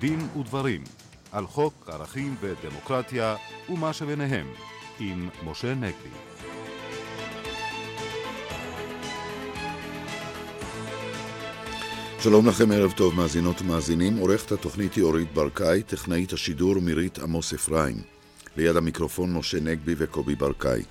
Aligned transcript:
דין 0.00 0.28
ודברים 0.40 0.84
על 1.32 1.46
חוק 1.46 1.88
ערכים 1.92 2.36
ודמוקרטיה 2.40 3.36
ומה 3.68 3.92
שביניהם 3.92 4.46
עם 5.00 5.28
משה 5.44 5.74
נגבי. 5.74 6.08
שלום 12.20 12.48
לכם, 12.48 12.72
ערב 12.72 12.92
טוב 12.92 13.14
מאזינות 13.14 13.62
ומאזינים. 13.62 14.16
עורכת 14.16 14.52
התוכנית 14.52 14.94
היא 14.94 15.04
אורית 15.04 15.34
ברקאי, 15.34 15.82
טכנאית 15.82 16.32
השידור 16.32 16.74
מירית 16.80 17.18
עמוס 17.18 17.54
אפרים. 17.54 17.96
ליד 18.56 18.76
המיקרופון 18.76 19.34
משה 19.34 19.60
נגבי 19.60 19.94
וקובי 19.98 20.34
ברקאי. 20.34 20.82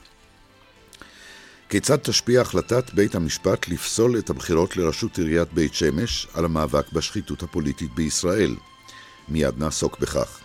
כיצד 1.69 1.97
תשפיע 1.97 2.41
החלטת 2.41 2.93
בית 2.93 3.15
המשפט 3.15 3.67
לפסול 3.67 4.19
את 4.19 4.29
הבחירות 4.29 4.77
לראשות 4.77 5.17
עיריית 5.17 5.53
בית 5.53 5.73
שמש 5.73 6.27
על 6.33 6.45
המאבק 6.45 6.91
בשחיתות 6.91 7.43
הפוליטית 7.43 7.95
בישראל? 7.95 8.55
מיד 9.29 9.53
נעסוק 9.57 9.99
בכך. 9.99 10.39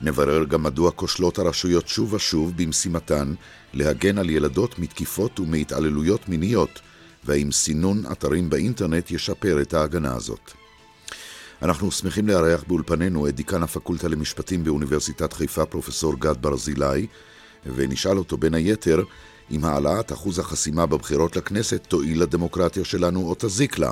נברר 0.00 0.44
גם 0.44 0.62
מדוע 0.62 0.90
כושלות 0.90 1.38
הרשויות 1.38 1.88
שוב 1.88 2.12
ושוב 2.12 2.52
במשימתן 2.56 3.34
להגן 3.72 4.18
על 4.18 4.30
ילדות 4.30 4.78
מתקיפות 4.78 5.40
ומהתעללויות 5.40 6.28
מיניות, 6.28 6.80
והאם 7.24 7.52
סינון 7.52 8.02
אתרים 8.12 8.50
באינטרנט 8.50 9.10
ישפר 9.10 9.62
את 9.62 9.74
ההגנה 9.74 10.14
הזאת. 10.14 10.50
אנחנו 11.62 11.90
שמחים 11.90 12.28
לארח 12.28 12.64
באולפנינו 12.66 13.28
את 13.28 13.34
דיקן 13.34 13.62
הפקולטה 13.62 14.08
למשפטים 14.08 14.64
באוניברסיטת 14.64 15.32
חיפה, 15.32 15.66
פרופסור 15.66 16.14
גד 16.18 16.34
ברזילי, 16.40 17.06
ונשאל 17.66 18.18
אותו 18.18 18.36
בין 18.36 18.54
היתר 18.54 19.02
אם 19.50 19.64
העלאת 19.64 20.12
אחוז 20.12 20.38
החסימה 20.38 20.86
בבחירות 20.86 21.36
לכנסת 21.36 21.86
תועיל 21.88 22.22
לדמוקרטיה 22.22 22.84
שלנו 22.84 23.20
או 23.20 23.34
תזיק 23.38 23.78
לה, 23.78 23.90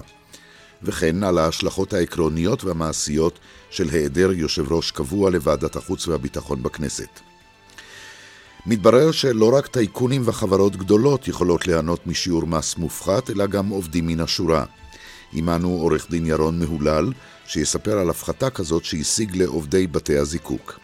וכן 0.82 1.22
על 1.22 1.38
ההשלכות 1.38 1.92
העקרוניות 1.92 2.64
והמעשיות 2.64 3.38
של 3.70 3.88
היעדר 3.88 4.32
יושב 4.32 4.72
ראש 4.72 4.90
קבוע 4.90 5.30
לוועדת 5.30 5.76
החוץ 5.76 6.08
והביטחון 6.08 6.62
בכנסת. 6.62 7.20
מתברר 8.66 9.12
שלא 9.12 9.52
רק 9.56 9.66
טייקונים 9.66 10.22
וחברות 10.24 10.76
גדולות 10.76 11.28
יכולות 11.28 11.66
ליהנות 11.66 12.06
משיעור 12.06 12.46
מס 12.46 12.76
מופחת, 12.76 13.30
אלא 13.30 13.46
גם 13.46 13.68
עובדים 13.68 14.06
מן 14.06 14.20
השורה. 14.20 14.64
עמנו 15.32 15.68
עורך 15.68 16.10
דין 16.10 16.26
ירון 16.26 16.58
מהולל, 16.58 17.12
שיספר 17.46 17.98
על 17.98 18.10
הפחתה 18.10 18.50
כזאת 18.50 18.84
שהשיג 18.84 19.36
לעובדי 19.36 19.86
בתי 19.86 20.18
הזיקוק. 20.18 20.78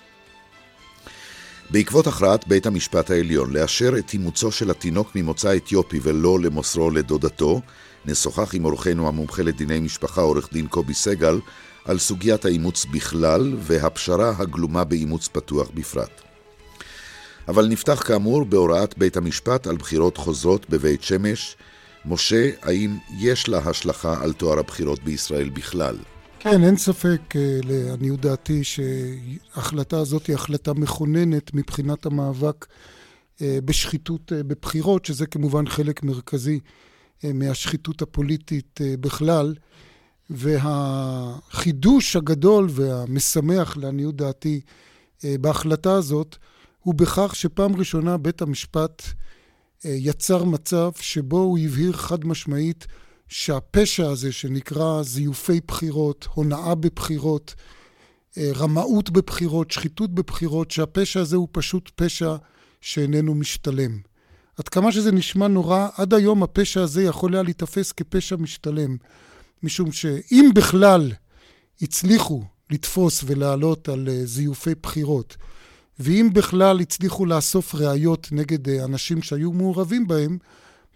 בעקבות 1.70 2.06
הכרעת 2.06 2.48
בית 2.48 2.67
המשפט 2.67 3.11
העליון 3.11 3.52
לאשר 3.52 3.98
את 3.98 4.12
אימוצו 4.12 4.52
של 4.52 4.70
התינוק 4.70 5.11
ממוצא 5.14 5.56
אתיופי 5.56 6.00
ולא 6.02 6.39
למוסרו 6.41 6.91
לדודתו, 6.91 7.61
נשוחח 8.06 8.54
עם 8.54 8.64
אורחנו 8.64 9.08
המומחה 9.08 9.42
לדיני 9.42 9.80
משפחה, 9.80 10.20
עורך 10.20 10.52
דין 10.52 10.66
קובי 10.66 10.94
סגל, 10.94 11.40
על 11.84 11.98
סוגיית 11.98 12.44
האימוץ 12.44 12.84
בכלל 12.84 13.54
והפשרה 13.58 14.32
הגלומה 14.38 14.84
באימוץ 14.84 15.28
פתוח 15.28 15.70
בפרט. 15.74 16.22
אבל 17.48 17.66
נפתח 17.66 18.02
כאמור 18.06 18.44
בהוראת 18.44 18.98
בית 18.98 19.16
המשפט 19.16 19.66
על 19.66 19.77
בחירות 19.77 20.16
חוזרות 20.16 20.70
בבית 20.70 21.02
שמש. 21.02 21.56
משה, 22.04 22.50
האם 22.62 22.96
יש 23.18 23.48
לה 23.48 23.58
השלכה 23.58 24.22
על 24.22 24.32
טוהר 24.32 24.58
הבחירות 24.58 25.02
בישראל 25.02 25.48
בכלל? 25.48 25.96
כן, 26.38 26.64
אין 26.64 26.77
ספק, 26.77 27.20
אה, 27.36 27.58
לעניות 27.64 28.20
דעתי, 28.20 28.64
שההחלטה 28.64 29.98
הזאת 29.98 30.27
היא 30.27 30.34
החלטה 30.34 30.74
מכוננת 30.74 31.54
מבחינת 31.54 32.06
המאבק 32.06 32.66
אה, 33.42 33.58
בשחיתות 33.64 34.32
אה, 34.32 34.42
בבחירות, 34.42 35.04
שזה 35.04 35.27
כמובן 35.27 35.68
חלק 35.68 36.02
מרכזי 36.02 36.60
מהשחיתות 37.25 38.03
הפוליטית 38.03 38.81
בכלל. 39.00 39.55
והחידוש 40.31 42.17
הגדול 42.17 42.67
והמשמח, 42.70 43.77
לעניות 43.77 44.17
דעתי, 44.17 44.61
בהחלטה 45.24 45.92
הזאת, 45.92 46.36
הוא 46.80 46.95
בכך 46.95 47.36
שפעם 47.36 47.77
ראשונה 47.77 48.17
בית 48.17 48.42
המשפט 48.42 49.02
יצר 49.85 50.45
מצב 50.45 50.90
שבו 51.01 51.39
הוא 51.39 51.58
הבהיר 51.58 51.92
חד 51.92 52.24
משמעית 52.24 52.86
שהפשע 53.29 54.08
הזה 54.08 54.33
שנקרא 54.33 55.02
זיופי 55.02 55.61
בחירות, 55.69 56.29
הונאה 56.35 56.74
בבחירות, 56.74 57.55
אה, 58.39 58.51
רמאות 58.55 59.11
בבחירות, 59.11 59.70
שחיתות 59.70 60.14
בבחירות, 60.14 60.70
שהפשע 60.70 61.20
הזה 61.20 61.36
הוא 61.36 61.48
פשוט 61.52 61.90
פשע 61.95 62.36
שאיננו 62.80 63.35
משתלם. 63.35 63.98
עד 64.56 64.68
כמה 64.68 64.92
שזה 64.92 65.12
נשמע 65.12 65.48
נורא, 65.48 65.89
עד 65.96 66.14
היום 66.14 66.42
הפשע 66.42 66.83
הזה 66.83 67.02
יכול 67.02 67.34
היה 67.34 67.42
להיתפס 67.42 67.92
כפשע 67.92 68.36
משתלם, 68.36 68.96
משום 69.62 69.92
שאם 69.92 70.50
בכלל 70.55 71.12
הצליחו 71.83 72.44
לתפוס 72.70 73.24
ולעלות 73.27 73.89
על 73.89 74.08
אה, 74.08 74.20
זיופי 74.24 74.74
בחירות, 74.83 75.36
ואם 75.98 76.30
בכלל 76.33 76.80
הצליחו 76.80 77.27
לאסוף 77.27 77.74
ראיות 77.74 78.28
נגד 78.33 78.68
אה, 78.68 78.84
אנשים 78.84 79.22
שהיו 79.22 79.52
מעורבים 79.52 80.06
בהם, 80.06 80.39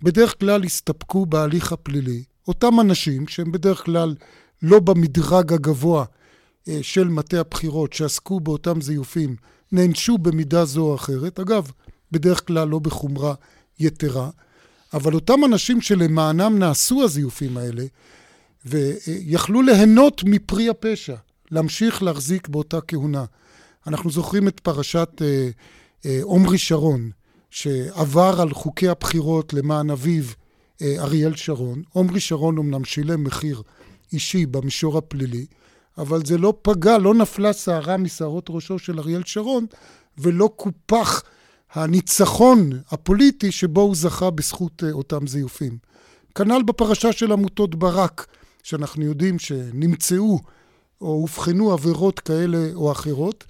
בדרך 0.02 0.38
כלל 0.40 0.64
הסתפקו 0.64 1.26
בהליך 1.26 1.72
הפלילי. 1.72 2.22
אותם 2.48 2.80
אנשים, 2.80 3.28
שהם 3.28 3.52
בדרך 3.52 3.84
כלל 3.84 4.14
לא 4.62 4.80
במדרג 4.80 5.52
הגבוה 5.52 6.04
אה, 6.68 6.78
של 6.82 7.08
מטה 7.08 7.40
הבחירות, 7.40 7.92
שעסקו 7.92 8.40
באותם 8.40 8.80
זיופים, 8.80 9.36
נענשו 9.72 10.18
במידה 10.18 10.64
זו 10.64 10.82
או 10.82 10.94
אחרת. 10.94 11.40
אגב, 11.40 11.70
בדרך 12.12 12.46
כלל 12.46 12.68
לא 12.68 12.78
בחומרה 12.78 13.34
יתרה. 13.78 14.30
אבל 14.94 15.14
אותם 15.14 15.44
אנשים 15.44 15.80
שלמענם 15.80 16.58
נעשו 16.58 17.02
הזיופים 17.02 17.56
האלה, 17.56 17.84
ויכלו 18.66 19.62
ליהנות 19.62 20.22
מפרי 20.24 20.68
הפשע, 20.68 21.16
להמשיך 21.50 22.02
להחזיק 22.02 22.48
באותה 22.48 22.80
כהונה. 22.80 23.24
אנחנו 23.86 24.10
זוכרים 24.10 24.48
את 24.48 24.60
פרשת 24.60 25.08
אה, 25.22 25.48
אה, 26.06 26.18
עומרי 26.22 26.58
שרון, 26.58 27.10
שעבר 27.50 28.40
על 28.40 28.54
חוקי 28.54 28.88
הבחירות 28.88 29.52
למען 29.52 29.90
אביו 29.90 30.24
אה, 30.82 30.94
אריאל 30.98 31.36
שרון. 31.36 31.82
עומרי 31.92 32.20
שרון 32.20 32.58
אמנם 32.58 32.84
שילם 32.84 33.24
מחיר 33.24 33.62
אישי 34.12 34.46
במישור 34.46 34.98
הפלילי, 34.98 35.46
אבל 35.98 36.24
זה 36.24 36.38
לא 36.38 36.54
פגע, 36.62 36.98
לא 36.98 37.14
נפלה 37.14 37.52
שערה 37.52 37.96
משערות 37.96 38.46
ראשו 38.50 38.78
של 38.78 38.98
אריאל 38.98 39.22
שרון, 39.24 39.66
ולא 40.18 40.50
קופח 40.56 41.22
הניצחון 41.72 42.70
הפוליטי 42.90 43.52
שבו 43.52 43.80
הוא 43.80 43.96
זכה 43.96 44.30
בזכות 44.30 44.84
אה, 44.84 44.92
אותם 44.92 45.26
זיופים. 45.26 45.78
כנ"ל 46.34 46.62
בפרשה 46.62 47.12
של 47.12 47.32
עמותות 47.32 47.74
ברק, 47.74 48.26
שאנחנו 48.62 49.04
יודעים 49.04 49.38
שנמצאו 49.38 50.38
או 51.00 51.06
אובחנו 51.06 51.72
עבירות 51.72 52.20
כאלה 52.20 52.68
או 52.74 52.92
אחרות, 52.92 53.44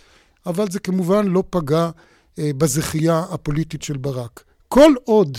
אבל 0.46 0.70
זה 0.70 0.80
כמובן 0.80 1.26
לא 1.26 1.44
פגע 1.50 1.90
אה, 2.38 2.50
בזכייה 2.58 3.24
הפוליטית 3.30 3.82
של 3.82 3.96
ברק. 3.96 4.44
כל 4.68 4.92
עוד 5.04 5.38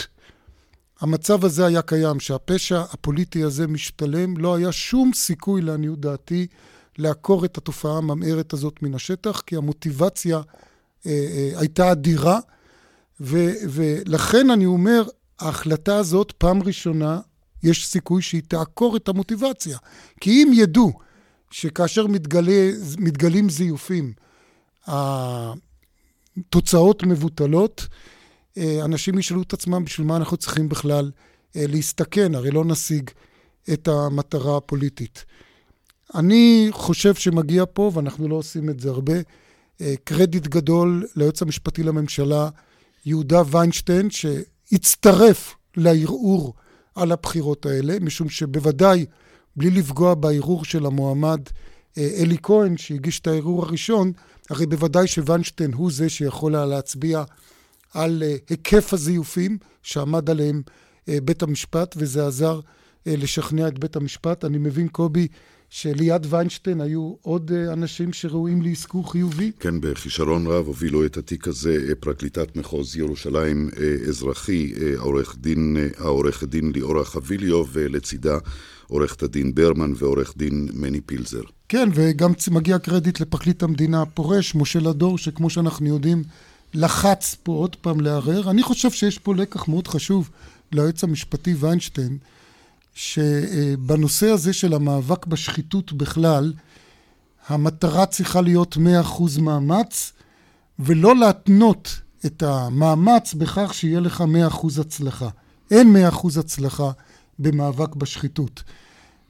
המצב 1.01 1.45
הזה 1.45 1.65
היה 1.65 1.81
קיים, 1.81 2.19
שהפשע 2.19 2.81
הפוליטי 2.91 3.43
הזה 3.43 3.67
משתלם, 3.67 4.37
לא 4.37 4.55
היה 4.55 4.71
שום 4.71 5.11
סיכוי, 5.13 5.61
לעניות 5.61 5.99
דעתי, 5.99 6.47
לעקור 6.97 7.45
את 7.45 7.57
התופעה 7.57 7.97
הממארת 7.97 8.53
הזאת 8.53 8.83
מן 8.83 8.93
השטח, 8.93 9.41
כי 9.45 9.55
המוטיבציה 9.55 10.37
אה, 10.37 11.11
אה, 11.11 11.51
הייתה 11.59 11.91
אדירה, 11.91 12.39
ו, 13.21 13.49
ולכן 13.69 14.49
אני 14.49 14.65
אומר, 14.65 15.03
ההחלטה 15.39 15.97
הזאת, 15.97 16.31
פעם 16.31 16.63
ראשונה, 16.63 17.19
יש 17.63 17.87
סיכוי 17.87 18.21
שהיא 18.21 18.41
תעקור 18.47 18.97
את 18.97 19.07
המוטיבציה. 19.07 19.77
כי 20.21 20.43
אם 20.43 20.51
ידעו 20.53 20.91
שכאשר 21.51 22.07
מתגלה, 22.07 22.69
מתגלים 22.97 23.49
זיופים, 23.49 24.13
תוצאות 26.49 27.03
מבוטלות, 27.03 27.87
אה, 28.57 28.85
אנשים 28.85 29.19
ישאלו 29.19 29.41
את 29.41 29.53
עצמם 29.53 29.85
בשביל 29.85 30.07
מה 30.07 30.17
אנחנו 30.17 30.37
צריכים 30.37 30.69
בכלל 30.69 31.11
אה, 31.55 31.66
להסתכן, 31.67 32.35
הרי 32.35 32.51
לא 32.51 32.66
נשיג 32.66 33.09
את 33.73 33.87
המטרה 33.87 34.57
הפוליטית. 34.57 35.25
אני 36.16 36.67
חושב 36.72 37.16
שמגיע 37.16 37.63
פה, 37.73 37.91
ואנחנו 37.93 38.28
לא 38.28 38.35
עושים 38.35 38.69
את 38.69 38.79
זה 38.79 38.90
הרבה, 38.90 39.13
אה, 39.81 39.93
קרדיט 40.03 40.47
גדול 40.47 41.07
ליועץ 41.16 41.41
המשפטי 41.41 41.84
לממשלה, 41.84 42.49
יהודה 43.05 43.41
ויינשטיין, 43.51 44.09
שהצטרף 44.09 45.55
לערעור 45.77 46.53
על 46.95 47.11
הבחירות 47.11 47.65
האלה, 47.65 47.99
משום 48.01 48.29
שבוודאי, 48.29 49.05
בלי 49.55 49.69
לפגוע 49.69 50.13
בערעור 50.13 50.65
של 50.65 50.85
המועמד 50.85 51.41
אלי 51.97 52.37
כהן, 52.43 52.77
שהגיש 52.77 53.19
את 53.19 53.27
הערעור 53.27 53.65
הראשון, 53.65 54.11
הרי 54.49 54.65
בוודאי 54.65 55.07
שוונשטיין 55.07 55.73
הוא 55.73 55.91
זה 55.91 56.09
שיכול 56.09 56.55
היה 56.55 56.65
להצביע 56.65 57.23
על 57.93 58.23
uh, 58.25 58.41
היקף 58.49 58.93
הזיופים 58.93 59.57
שעמד 59.83 60.29
עליהם 60.29 60.61
uh, 60.65 61.11
בית 61.23 61.43
המשפט, 61.43 61.95
וזה 61.97 62.27
עזר 62.27 62.59
לשכנע 63.05 63.67
את 63.67 63.79
בית 63.79 63.95
המשפט. 63.95 64.45
אני 64.45 64.57
מבין, 64.57 64.87
קובי, 64.87 65.27
שליד 65.73 66.26
ויינשטיין 66.29 66.82
היו 66.82 67.14
עוד 67.22 67.52
אה, 67.52 67.73
אנשים 67.73 68.14
שראויים 68.14 68.62
לאזכור 68.62 69.12
חיובי? 69.12 69.52
כן, 69.59 69.82
בכישרון 69.82 70.47
רב 70.47 70.68
הובילו 70.68 71.06
את 71.06 71.18
התיק 71.18 71.47
הזה 71.47 71.78
אה, 71.90 71.96
פרקליטת 71.96 72.56
מחוז 72.56 72.97
ירושלים 72.97 73.70
אזרחי, 74.08 74.73
עורך 74.97 75.35
דין, 75.40 75.78
העורך 75.97 76.44
דין 76.44 76.72
ליאורה 76.76 77.06
חביליו, 77.06 77.66
ולצידה 77.72 78.38
עורכת 78.88 79.23
הדין 79.23 79.56
ברמן 79.56 79.94
ועורך 79.96 80.34
דין 80.38 80.70
מני 80.73 81.02
פילזר. 81.02 81.41
כן, 81.70 81.90
וגם 81.94 82.32
מגיע 82.52 82.79
קרדיט 82.79 83.20
לפרקליט 83.20 83.64
המדינה 83.64 84.02
הפורש, 84.02 84.56
משה 84.56 84.79
לדור, 84.79 85.18
שכמו 85.18 85.50
שאנחנו 85.50 85.88
יודעים, 85.88 86.23
לחץ 86.73 87.35
פה 87.44 87.52
עוד 87.52 87.76
פעם 87.76 88.00
לערער. 88.00 88.50
אני 88.50 88.64
חושב 88.64 88.91
שיש 88.91 89.18
פה 89.18 89.35
לקח 89.35 89.68
מאוד 89.68 89.88
חשוב 89.88 90.29
ליועץ 90.72 91.03
המשפטי 91.03 91.53
ויינשטיין, 91.53 92.18
שבנושא 92.93 94.29
הזה 94.29 94.53
של 94.53 94.73
המאבק 94.73 95.26
בשחיתות 95.26 95.93
בכלל, 95.93 96.53
המטרה 97.47 98.05
צריכה 98.05 98.41
להיות 98.41 98.78
100% 98.78 99.41
מאמץ, 99.41 100.14
ולא 100.79 101.16
להתנות 101.16 102.02
את 102.26 102.43
המאמץ 102.43 103.34
בכך 103.34 103.73
שיהיה 103.73 103.99
לך 103.99 104.23
100% 104.52 104.82
הצלחה. 104.82 105.29
אין 105.72 105.96
100% 106.09 106.40
הצלחה 106.40 106.91
במאבק 107.40 107.96
בשחיתות. 107.96 108.64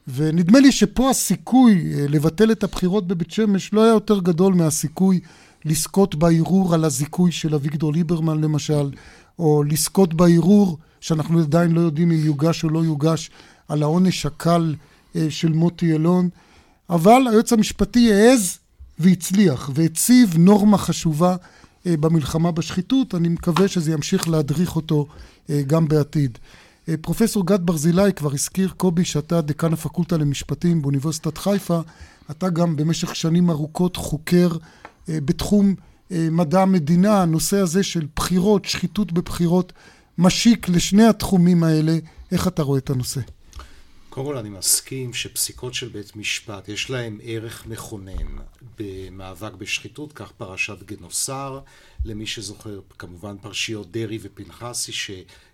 ונדמה 0.08 0.60
לי 0.60 0.72
שפה 0.72 1.10
הסיכוי 1.10 1.94
אה, 1.94 2.06
לבטל 2.10 2.52
את 2.52 2.64
הבחירות 2.64 3.08
בבית 3.08 3.32
שמש 3.32 3.74
לא 3.74 3.84
היה 3.84 3.94
יותר 3.94 4.20
גדול 4.20 4.54
מהסיכוי 4.54 5.20
לזכות 5.66 6.16
בערעור 6.16 6.74
על 6.74 6.86
הזיכוי 6.86 7.32
של 7.32 7.56
אביגדור 7.56 7.94
ליברמן 7.94 8.42
למשל, 8.42 8.92
או 9.40 9.64
לזכות 9.64 10.14
בערעור, 10.14 10.78
שאנחנו 11.00 11.40
עדיין 11.40 11.72
לא 11.72 11.82
יודעים 11.82 12.12
אם 12.12 12.26
יוגש 12.26 12.64
או 12.64 12.70
לא 12.70 12.80
יוגש, 12.80 13.32
על 13.72 13.84
העונש 13.84 14.26
הקל 14.26 14.76
אה, 15.16 15.26
של 15.30 15.52
מוטי 15.52 15.94
אלון. 15.94 16.30
אבל 16.90 17.22
היועץ 17.30 17.54
המשפטי 17.54 18.14
העז 18.14 18.58
והצליח, 19.00 19.70
והציב 19.74 20.38
נורמה 20.38 20.78
חשובה 20.78 21.36
אה, 21.88 21.98
במלחמה 21.98 22.52
בשחיתות. 22.52 23.16
אני 23.16 23.30
מקווה 23.30 23.68
שזה 23.68 23.92
ימשיך 23.92 24.30
להדריך 24.30 24.76
אותו 24.76 25.08
גם 25.68 25.88
בעתיד. 25.88 26.38
אה, 26.90 26.96
פרופסור 27.02 27.46
גד 27.46 27.66
ברזילי 27.66 28.14
כבר 28.14 28.34
הזכיר, 28.34 28.70
קובי, 28.78 29.06
שאתה 29.06 29.42
דיקן 29.42 29.74
הפקולטה 29.74 30.18
למשפטים 30.18 30.82
באוניברסיטת 30.82 31.38
חיפה, 31.38 31.80
אתה 32.32 32.50
גם 32.50 32.76
במשך 32.76 33.16
שנים 33.16 33.50
ארוכות 33.50 33.96
חוקר 33.96 34.50
אה, 35.10 35.18
בתחום 35.26 35.76
אה, 36.12 36.28
מדע 36.32 36.62
המדינה, 36.62 37.22
הנושא 37.22 37.58
הזה 37.58 37.84
של 37.84 38.08
בחירות, 38.16 38.66
שחיתות 38.66 39.12
בבחירות, 39.12 39.74
משיק 40.18 40.70
לשני 40.70 41.06
התחומים 41.06 41.64
האלה. 41.64 41.98
איך 42.32 42.48
אתה 42.48 42.64
רואה 42.64 42.80
את 42.80 42.90
הנושא? 42.90 43.22
קודם 44.12 44.26
כל 44.26 44.38
אני 44.38 44.50
מסכים 44.50 45.14
שפסיקות 45.14 45.74
של 45.74 45.88
בית 45.88 46.16
משפט 46.16 46.70
יש 46.70 46.90
להם 46.90 47.20
ערך 47.24 47.66
מכונן 47.66 48.38
במאבק 48.80 49.54
בשחיתות, 49.54 50.14
כך 50.14 50.32
פרשת 50.32 50.84
גנוסר, 50.84 51.60
למי 52.06 52.28
שזוכר 52.28 52.80
כמובן 53.00 53.38
פרשיות 53.42 53.92
דרעי 53.92 54.20
ופנחסי 54.22 54.92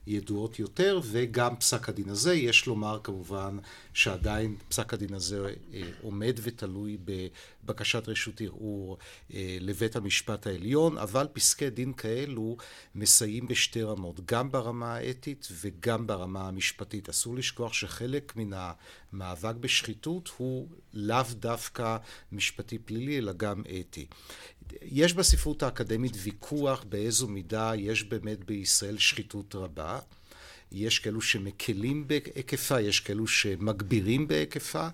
שידועות 0.07 0.59
יותר, 0.59 0.99
וגם 1.03 1.55
פסק 1.55 1.89
הדין 1.89 2.09
הזה, 2.09 2.33
יש 2.33 2.65
לומר 2.65 2.99
כמובן 3.03 3.57
שעדיין 3.93 4.55
פסק 4.69 4.93
הדין 4.93 5.13
הזה 5.13 5.53
אה, 5.73 5.81
עומד 6.01 6.39
ותלוי 6.43 6.97
בבקשת 7.05 8.07
רשות 8.07 8.41
ערעור 8.41 8.97
אה, 9.33 9.57
לבית 9.61 9.95
המשפט 9.95 10.47
העליון, 10.47 10.97
אבל 10.97 11.27
פסקי 11.33 11.69
דין 11.69 11.93
כאלו 11.93 12.57
מסייעים 12.95 13.47
בשתי 13.47 13.81
רמות, 13.81 14.25
גם 14.25 14.51
ברמה 14.51 14.95
האתית 14.95 15.47
וגם 15.61 16.07
ברמה 16.07 16.47
המשפטית. 16.47 17.09
אסור 17.09 17.35
לשכוח 17.35 17.73
שחלק 17.73 18.33
מן 18.35 18.51
המאבק 18.53 19.55
בשחיתות 19.55 20.29
הוא 20.37 20.67
לאו 20.93 21.23
דווקא 21.31 21.97
משפטי 22.31 22.77
פלילי, 22.77 23.17
אלא 23.17 23.33
גם 23.33 23.63
אתי. 23.79 24.05
יש 24.81 25.13
בספרות 25.13 25.63
האקדמית 25.63 26.13
ויכוח 26.23 26.83
באיזו 26.89 27.27
מידה 27.27 27.71
יש 27.75 28.03
באמת 28.03 28.43
בישראל 28.43 28.97
שחיתות 28.97 29.55
רבה. 29.55 29.99
יש 30.71 30.99
כאלו 30.99 31.21
שמקלים 31.21 32.07
בהיקפה, 32.07 32.81
יש 32.81 32.99
כאלו 32.99 33.27
שמגבירים 33.27 34.27
בהיקפה. 34.27 34.87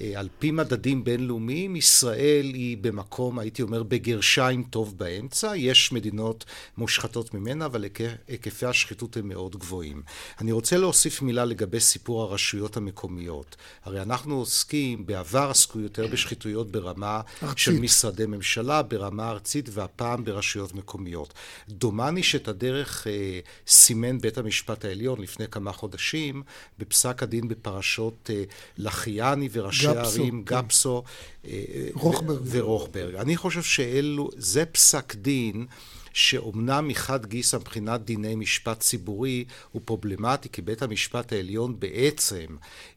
אה, 0.00 0.12
על 0.16 0.28
פי 0.38 0.50
מדדים 0.50 1.04
בינלאומיים, 1.04 1.76
ישראל 1.76 2.46
היא 2.54 2.78
במקום, 2.80 3.38
הייתי 3.38 3.62
אומר, 3.62 3.82
בגרשיים 3.82 4.62
טוב 4.62 4.98
באמצע. 4.98 5.56
יש 5.56 5.92
מדינות 5.92 6.44
מושחתות 6.78 7.34
ממנה, 7.34 7.66
אבל 7.66 7.84
היקפי 8.28 8.66
השחיתות 8.66 9.16
הם 9.16 9.28
מאוד 9.28 9.56
גבוהים. 9.56 10.02
אני 10.40 10.52
רוצה 10.52 10.76
להוסיף 10.76 11.22
מילה 11.22 11.44
לגבי 11.44 11.80
סיפור 11.80 12.22
הרשויות 12.22 12.76
המקומיות. 12.76 13.56
הרי 13.84 14.02
אנחנו 14.02 14.34
עוסקים, 14.38 15.06
בעבר 15.06 15.50
עסקו 15.50 15.80
יותר 15.80 16.06
בשחיתויות 16.06 16.70
ברמה 16.70 17.20
ארצית. 17.42 17.58
של 17.58 17.72
משרדי 17.80 18.26
ממשלה, 18.26 18.82
ברמה 18.82 19.30
ארצית, 19.30 19.68
והפעם 19.72 20.24
ברשויות 20.24 20.74
מקומיות. 20.74 21.34
דומני 21.68 22.22
שאת 22.22 22.48
הדרך 22.48 23.06
אה, 23.06 23.40
סימן 23.66 24.18
בית 24.18 24.38
המשפט 24.38 24.84
העליון 24.84 25.19
לפני 25.22 25.48
כמה 25.48 25.72
חודשים, 25.72 26.42
בפסק 26.78 27.22
הדין 27.22 27.48
בפרשות 27.48 28.30
אה, 28.32 28.42
לחיאני 28.78 29.48
וראשי 29.52 29.88
הערים, 29.88 30.44
כן. 30.44 30.56
גפסו 30.56 31.02
אה, 31.44 31.52
רוחברג. 31.94 32.40
ורוחברג. 32.44 33.14
אני 33.14 33.36
חושב 33.36 33.62
שאלו, 33.62 34.30
זה 34.36 34.64
פסק 34.66 35.14
דין 35.14 35.66
שאומנם 36.12 36.88
מחד 36.88 37.26
גיסא 37.26 37.56
מבחינת 37.56 38.04
דיני 38.04 38.34
משפט 38.34 38.80
ציבורי 38.80 39.44
הוא 39.72 39.82
פרובלמטי, 39.84 40.48
כי 40.48 40.62
בית 40.62 40.82
המשפט 40.82 41.32
העליון 41.32 41.80
בעצם 41.80 42.46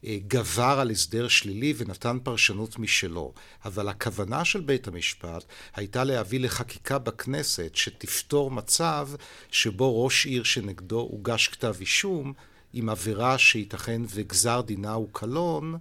אה, 0.04 0.18
גבר 0.28 0.76
על 0.80 0.90
הסדר 0.90 1.28
שלילי 1.28 1.74
ונתן 1.76 2.18
פרשנות 2.22 2.78
משלו. 2.78 3.32
אבל 3.64 3.88
הכוונה 3.88 4.44
של 4.44 4.60
בית 4.60 4.88
המשפט 4.88 5.44
הייתה 5.74 6.04
להביא 6.04 6.40
לחקיקה 6.40 6.98
בכנסת 6.98 7.70
שתפתור 7.74 8.50
מצב 8.50 9.08
שבו 9.50 10.04
ראש 10.04 10.26
עיר 10.26 10.42
שנגדו 10.42 11.00
הוגש 11.00 11.48
כתב 11.48 11.74
אישום 11.80 12.32
עם 12.74 12.88
עבירה 12.88 13.38
שייתכן 13.38 14.02
וגזר 14.14 14.60
דינה 14.60 14.92
הוא 14.92 15.08
קלון, 15.12 15.76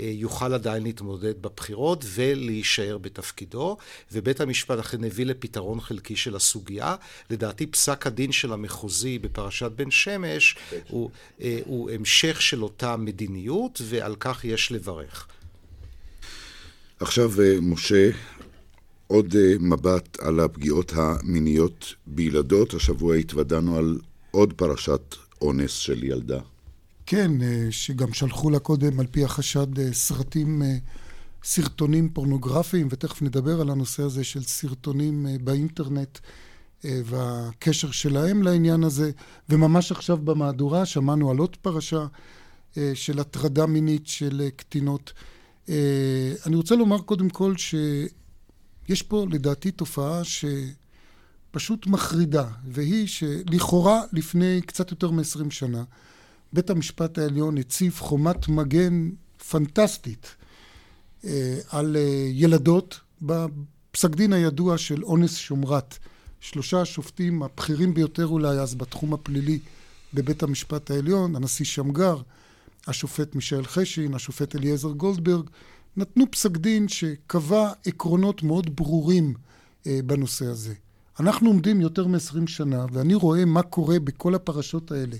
אה, 0.00 0.10
יוכל 0.14 0.54
עדיין 0.54 0.82
להתמודד 0.82 1.42
בבחירות 1.42 2.04
ולהישאר 2.14 2.98
בתפקידו, 2.98 3.76
ובית 4.12 4.40
המשפט 4.40 4.78
אכן 4.78 5.04
הביא 5.04 5.26
לפתרון 5.26 5.80
חלקי 5.80 6.16
של 6.16 6.36
הסוגיה. 6.36 6.96
לדעתי 7.30 7.66
פסק 7.66 8.06
הדין 8.06 8.32
של 8.32 8.52
המחוזי 8.52 9.18
בפרשת 9.18 9.70
בן 9.76 9.90
שמש 9.90 10.56
הוא, 10.88 11.10
אה, 11.40 11.58
הוא 11.64 11.90
המשך 11.90 12.42
של 12.42 12.62
אותה 12.62 12.96
מדיניות, 12.96 13.80
ועל 13.84 14.14
כך 14.20 14.44
יש 14.44 14.72
לברך. 14.72 15.26
עכשיו, 17.00 17.42
אה, 17.42 17.56
משה, 17.62 18.10
עוד 19.06 19.34
מבט 19.60 20.20
על 20.20 20.40
הפגיעות 20.40 20.92
המיניות 20.96 21.94
בילדות. 22.06 22.74
השבוע 22.74 23.16
התוודענו 23.16 23.76
על 23.76 23.98
עוד 24.30 24.52
פרשת 24.52 25.16
אונס 25.42 25.72
של 25.72 26.04
ילדה. 26.04 26.40
כן, 27.10 27.42
אה, 27.42 27.66
שגם 27.70 28.12
שלחו 28.12 28.50
לה 28.50 28.58
קודם, 28.58 29.00
על 29.00 29.06
פי 29.06 29.24
החשד, 29.24 29.78
אה, 29.78 29.92
סרטים, 29.92 30.62
אה, 30.62 30.76
סרטונים 31.44 32.08
פורנוגרפיים, 32.08 32.88
ותכף 32.90 33.22
נדבר 33.22 33.60
על 33.60 33.70
הנושא 33.70 34.02
הזה 34.02 34.24
של 34.24 34.42
סרטונים 34.42 35.26
באינטרנט 35.44 36.18
והקשר 36.84 37.90
שלהם 37.90 38.42
לעניין 38.42 38.84
הזה. 38.84 39.10
וממש 39.48 39.92
עכשיו 39.92 40.16
במהדורה 40.16 40.86
שמענו 40.86 41.30
על 41.30 41.38
עוד 41.38 41.56
פרשה 41.56 42.06
של 42.94 43.18
הטרדה 43.18 43.66
מינית 43.66 44.06
של 44.06 44.48
קטינות. 44.56 45.12
אני 46.46 46.56
רוצה 46.56 46.76
לומר 46.76 46.98
קודם 46.98 47.30
כל 47.30 47.54
שיש 47.56 49.02
פה 49.02 49.26
לדעתי 49.30 49.70
תופעה 49.70 50.24
ש... 50.24 50.44
פשוט 51.50 51.86
מחרידה, 51.86 52.48
והיא 52.64 53.06
שלכאורה 53.06 54.02
לפני 54.12 54.60
קצת 54.66 54.90
יותר 54.90 55.10
מ-20 55.10 55.50
שנה, 55.50 55.84
בית 56.52 56.70
המשפט 56.70 57.18
העליון 57.18 57.58
הציב 57.58 57.94
חומת 57.98 58.48
מגן 58.48 59.10
פנטסטית 59.50 60.36
אה, 61.24 61.58
על 61.68 61.96
אה, 61.96 62.28
ילדות 62.32 63.00
בפסק 63.22 64.10
דין 64.10 64.32
הידוע 64.32 64.78
של 64.78 65.04
אונס 65.04 65.36
שומרת. 65.36 65.98
שלושה 66.40 66.80
השופטים 66.80 67.42
הבכירים 67.42 67.94
ביותר 67.94 68.26
אולי 68.26 68.60
אז 68.60 68.74
בתחום 68.74 69.14
הפלילי 69.14 69.58
בבית 70.14 70.42
המשפט 70.42 70.90
העליון, 70.90 71.36
הנשיא 71.36 71.64
שמגר, 71.64 72.16
השופט 72.86 73.34
מישאל 73.34 73.64
חשין, 73.64 74.14
השופט 74.14 74.56
אליעזר 74.56 74.90
גולדברג, 74.90 75.50
נתנו 75.96 76.30
פסק 76.30 76.56
דין 76.56 76.88
שקבע 76.88 77.72
עקרונות 77.86 78.42
מאוד 78.42 78.76
ברורים 78.76 79.34
אה, 79.86 80.00
בנושא 80.06 80.46
הזה. 80.46 80.74
אנחנו 81.20 81.50
עומדים 81.50 81.80
יותר 81.80 82.06
מ-20 82.06 82.46
שנה, 82.46 82.86
ואני 82.92 83.14
רואה 83.14 83.44
מה 83.44 83.62
קורה 83.62 83.98
בכל 83.98 84.34
הפרשות 84.34 84.92
האלה. 84.92 85.16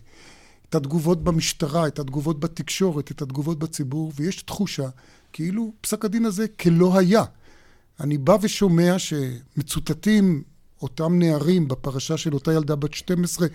את 0.69 0.75
התגובות 0.75 1.25
במשטרה, 1.25 1.87
את 1.87 1.99
התגובות 1.99 2.41
בתקשורת, 2.41 3.11
את 3.11 3.23
התגובות 3.23 3.59
בציבור, 3.59 4.13
ויש 4.17 4.43
תחושה 4.43 4.89
כאילו 5.33 5.73
פסק 5.81 6.05
הדין 6.05 6.25
הזה 6.25 6.49
כלא 6.49 6.99
היה. 6.99 7.25
אני 8.01 8.19
בא 8.19 8.37
ושומע 8.41 8.97
שמצוטטים 8.99 10.43
אותם 10.83 11.19
נערים 11.19 11.69
בפרשה 11.69 12.17
של 12.17 12.35
אותה 12.35 12.53
ילדה 12.53 12.77
בת 12.77 12.95
12 12.95 13.49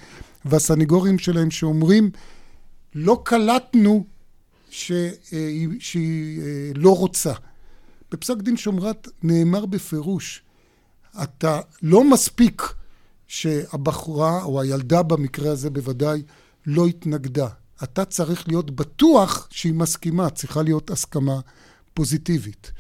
והסניגורים 0.46 1.20
שלהם 1.20 1.52
שאומרים 1.52 2.10
לא 2.96 3.22
קלטנו 3.26 4.06
שהיא, 4.70 5.70
שהיא 5.80 6.42
לא 6.76 6.98
רוצה. 6.98 7.34
בפסק 8.12 8.38
דין 8.38 8.58
שומרת 8.58 9.08
נאמר 9.24 9.66
בפירוש, 9.66 10.42
אתה 11.24 11.60
לא 11.82 12.04
מספיק 12.04 12.74
שהבחורה 13.28 14.44
או 14.44 14.62
הילדה 14.62 15.04
במקרה 15.04 15.52
הזה 15.52 15.70
בוודאי 15.70 16.22
לא 16.66 16.88
התנגדה. 16.88 17.48
אתה 17.84 18.06
צריך 18.06 18.48
להיות 18.48 18.72
בטוח 18.72 19.48
שהיא 19.52 19.74
מסכימה, 19.74 20.30
צריכה 20.30 20.62
להיות 20.62 20.92
הסכמה 20.92 21.40
פוזיטיבית. 21.94 22.72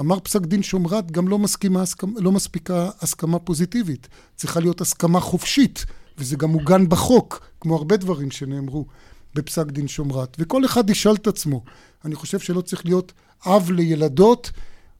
אמר 0.00 0.20
פסק 0.20 0.40
דין 0.40 0.62
שומרת, 0.62 1.10
גם 1.10 1.28
לא, 1.28 1.38
מסכימה, 1.38 1.82
לא 2.16 2.32
מספיקה 2.32 2.90
הסכמה 3.00 3.38
פוזיטיבית, 3.38 4.08
צריכה 4.36 4.60
להיות 4.60 4.80
הסכמה 4.80 5.20
חופשית, 5.20 5.84
וזה 6.18 6.36
גם 6.36 6.50
מוגן 6.50 6.88
בחוק, 6.88 7.46
כמו 7.60 7.76
הרבה 7.76 7.96
דברים 7.96 8.30
שנאמרו 8.30 8.86
בפסק 9.34 9.66
דין 9.66 9.88
שומרת. 9.88 10.36
וכל 10.38 10.64
אחד 10.64 10.90
ישאל 10.90 11.14
את 11.14 11.26
עצמו, 11.26 11.64
אני 12.04 12.14
חושב 12.14 12.38
שלא 12.38 12.60
צריך 12.60 12.84
להיות 12.84 13.12
אב 13.46 13.70
לילדות, 13.70 14.50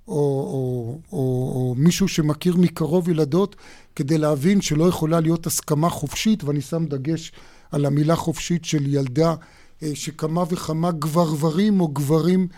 או, 0.08 0.14
או, 0.14 0.98
או, 1.12 1.18
או 1.18 1.74
מישהו 1.78 2.08
שמכיר 2.08 2.56
מקרוב 2.56 3.08
ילדות, 3.08 3.56
כדי 3.96 4.18
להבין 4.18 4.60
שלא 4.60 4.88
יכולה 4.88 5.20
להיות 5.20 5.46
הסכמה 5.46 5.88
חופשית, 5.88 6.44
ואני 6.44 6.60
שם 6.60 6.86
דגש 6.86 7.32
על 7.70 7.86
המילה 7.86 8.16
חופשית 8.16 8.64
של 8.64 8.94
ילדה, 8.94 9.34
אה, 9.82 9.90
שכמה 9.94 10.44
וכמה 10.50 10.92
גברברים 10.92 11.80
או 11.80 11.88
גברים 11.88 12.48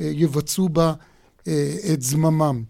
אה, 0.00 0.10
יבצעו 0.14 0.68
בה 0.68 0.92
אה, 1.48 1.76
את 1.92 2.02
זממם. 2.02 2.62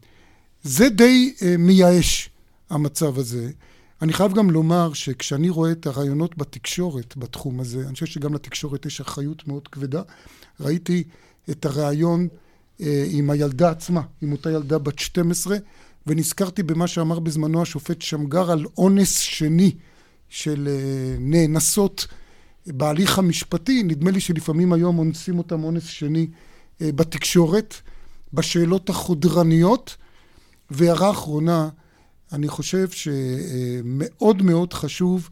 זה 0.63 0.89
די 0.89 1.35
מייאש, 1.59 2.31
המצב 2.71 3.19
הזה. 3.19 3.51
אני 4.03 4.13
חייב 4.13 4.33
גם 4.33 4.51
לומר 4.51 4.93
שכשאני 4.93 5.51
רואה 5.51 5.73
את 5.73 5.87
הרעיונות 5.87 6.39
בתקשורת 6.39 7.17
בתחום 7.17 7.61
הזה, 7.61 7.87
אני 7.87 7.95
חושב 7.95 8.07
שגם 8.07 8.35
לתקשורת 8.35 8.87
יש 8.87 9.01
אחריות 9.01 9.49
מאוד 9.49 9.69
כבדה. 9.69 10.03
ראיתי 10.61 11.05
את 11.51 11.67
הרעיון 11.67 12.29
עם 13.11 13.31
הילדה 13.31 13.71
עצמה, 13.71 14.01
עם 14.23 14.33
אותה 14.33 14.51
ילדה 14.51 14.79
בת 14.79 14.99
12, 14.99 15.57
ונזכרתי 16.07 16.63
במה 16.63 16.87
שאמר 16.87 17.19
בזמנו 17.19 17.63
השופט 17.63 18.03
שמגר 18.03 18.51
על 18.51 18.65
אונס 18.79 19.19
שני 19.19 19.73
של 20.29 20.69
אה, 20.69 21.17
נאנסות 21.19 22.07
בהליך 22.67 23.19
המשפטי. 23.19 23.83
נדמה 23.83 24.11
לי 24.11 24.21
שלפעמים 24.21 24.73
היום 24.73 24.99
אונסים 24.99 25.39
אותם 25.39 25.65
אונס 25.65 25.87
שני 25.87 26.27
אה, 26.81 26.93
בתקשורת, 26.93 27.75
בשאלות 28.33 28.91
החודרניות. 28.91 29.97
והערה 30.71 31.11
אחרונה, 31.11 31.69
אני 32.33 32.49
חושב 32.49 32.89
שמאוד 32.91 34.43
מאוד 34.43 34.73
חשוב 34.73 35.31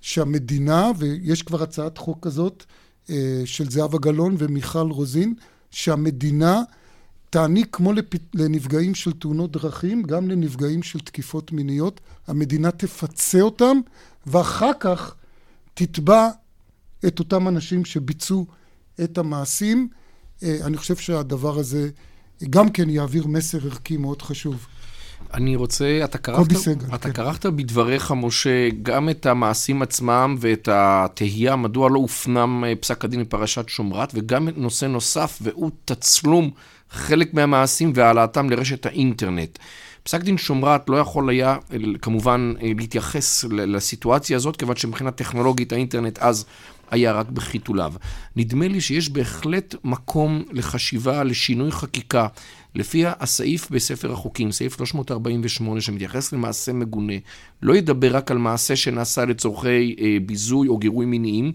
שהמדינה, 0.00 0.90
ויש 0.98 1.42
כבר 1.42 1.62
הצעת 1.62 1.98
חוק 1.98 2.18
כזאת 2.22 2.64
אה, 3.10 3.42
של 3.44 3.70
זהבה 3.70 3.98
גלאון 3.98 4.34
ומיכל 4.38 4.90
רוזין, 4.90 5.34
שהמדינה 5.70 6.62
תעניק 7.30 7.68
כמו 7.72 7.92
לנפגעים 8.34 8.94
של 8.94 9.12
תאונות 9.12 9.52
דרכים, 9.52 10.02
גם 10.02 10.28
לנפגעים 10.28 10.82
של 10.82 10.98
תקיפות 10.98 11.52
מיניות. 11.52 12.00
המדינה 12.26 12.70
תפצה 12.70 13.40
אותם, 13.40 13.78
ואחר 14.26 14.70
כך 14.80 15.14
תתבע 15.74 16.28
את 17.06 17.18
אותם 17.18 17.48
אנשים 17.48 17.84
שביצעו 17.84 18.46
את 19.04 19.18
המעשים. 19.18 19.88
אה, 20.42 20.58
אני 20.64 20.76
חושב 20.76 20.96
שהדבר 20.96 21.58
הזה 21.58 21.90
גם 22.50 22.70
כן 22.70 22.90
יעביר 22.90 23.26
מסר 23.26 23.58
ערכי 23.64 23.96
מאוד 23.96 24.22
חשוב. 24.22 24.66
אני 25.34 25.56
רוצה, 25.56 26.00
אתה 26.04 26.18
כרכת, 26.18 26.52
סגל, 26.56 26.86
אתה 26.94 26.98
כן. 26.98 27.12
כרכת 27.12 27.46
בדבריך, 27.46 28.12
משה, 28.16 28.68
גם 28.82 29.08
את 29.10 29.26
המעשים 29.26 29.82
עצמם 29.82 30.36
ואת 30.40 30.68
התהייה 30.72 31.56
מדוע 31.56 31.90
לא 31.90 31.98
הופנם 31.98 32.64
אה, 32.66 32.76
פסק 32.76 33.04
הדין 33.04 33.20
מפרשת 33.20 33.68
שומרת, 33.68 34.12
וגם 34.14 34.48
נושא 34.56 34.86
נוסף, 34.86 35.38
והוא 35.42 35.70
תצלום 35.84 36.50
חלק 36.90 37.34
מהמעשים 37.34 37.92
והעלאתם 37.94 38.50
לרשת 38.50 38.86
האינטרנט. 38.86 39.58
פסק 40.02 40.20
דין 40.20 40.38
שומרת 40.38 40.88
לא 40.88 40.96
יכול 40.96 41.30
היה 41.30 41.56
כמובן 42.02 42.54
להתייחס 42.60 43.44
לסיטואציה 43.50 44.36
הזאת, 44.36 44.56
כיוון 44.56 44.76
שמבחינה 44.76 45.10
טכנולוגית 45.10 45.72
האינטרנט 45.72 46.18
אז 46.18 46.44
היה 46.90 47.12
רק 47.12 47.30
בחיתוליו. 47.30 47.92
נדמה 48.36 48.68
לי 48.68 48.80
שיש 48.80 49.10
בהחלט 49.10 49.74
מקום 49.84 50.44
לחשיבה, 50.52 51.24
לשינוי 51.24 51.70
חקיקה, 51.70 52.26
לפי 52.74 53.04
הסעיף 53.06 53.70
בספר 53.70 54.12
החוקים, 54.12 54.52
סעיף 54.52 54.76
348, 54.76 55.80
שמתייחס 55.80 56.32
למעשה 56.32 56.72
מגונה, 56.72 57.12
לא 57.62 57.76
ידבר 57.76 58.16
רק 58.16 58.30
על 58.30 58.38
מעשה 58.38 58.76
שנעשה 58.76 59.24
לצורכי 59.24 59.96
אה, 60.00 60.16
ביזוי 60.26 60.68
או 60.68 60.78
גירוי 60.78 61.06
מיניים, 61.06 61.52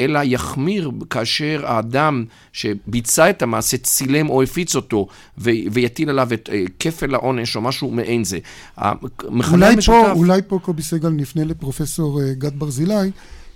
אלא 0.00 0.20
יחמיר 0.22 0.90
כאשר 1.10 1.62
האדם 1.66 2.24
שביצע 2.52 3.30
את 3.30 3.42
המעשה 3.42 3.76
צילם 3.76 4.28
או 4.28 4.42
הפיץ 4.42 4.76
אותו 4.76 5.06
ו- 5.38 5.50
ויטיל 5.72 6.10
עליו 6.10 6.28
את 6.34 6.48
uh, 6.48 6.70
כפל 6.78 7.14
העונש 7.14 7.56
או 7.56 7.60
משהו 7.60 7.90
מעין 7.90 8.24
זה. 8.24 8.38
אולי 9.52 9.76
משותף... 9.76 9.96
פה, 10.06 10.12
אולי 10.12 10.40
פה 10.48 10.58
קובי 10.62 10.82
סגל 10.82 11.08
נפנה 11.08 11.44
לפרופסור 11.44 12.20
uh, 12.20 12.22
גד 12.38 12.58
ברזילי, 12.58 13.10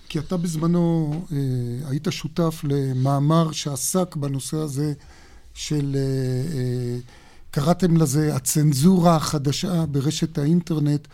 כי 0.09 0.19
אתה 0.19 0.37
בזמנו 0.37 1.15
uh, 1.29 1.33
היית 1.91 2.09
שותף 2.11 2.61
למאמר 2.65 3.53
שעסק 3.53 4.17
בנושא 4.17 4.57
הזה 4.57 4.93
של, 5.55 5.97
uh, 5.97 6.53
uh, 6.53 7.29
קראתם 7.51 7.97
לזה 7.97 8.35
הצנזורה 8.35 9.17
החדשה 9.17 9.87
ברשת 9.87 10.39
האינטרנט, 10.39 11.09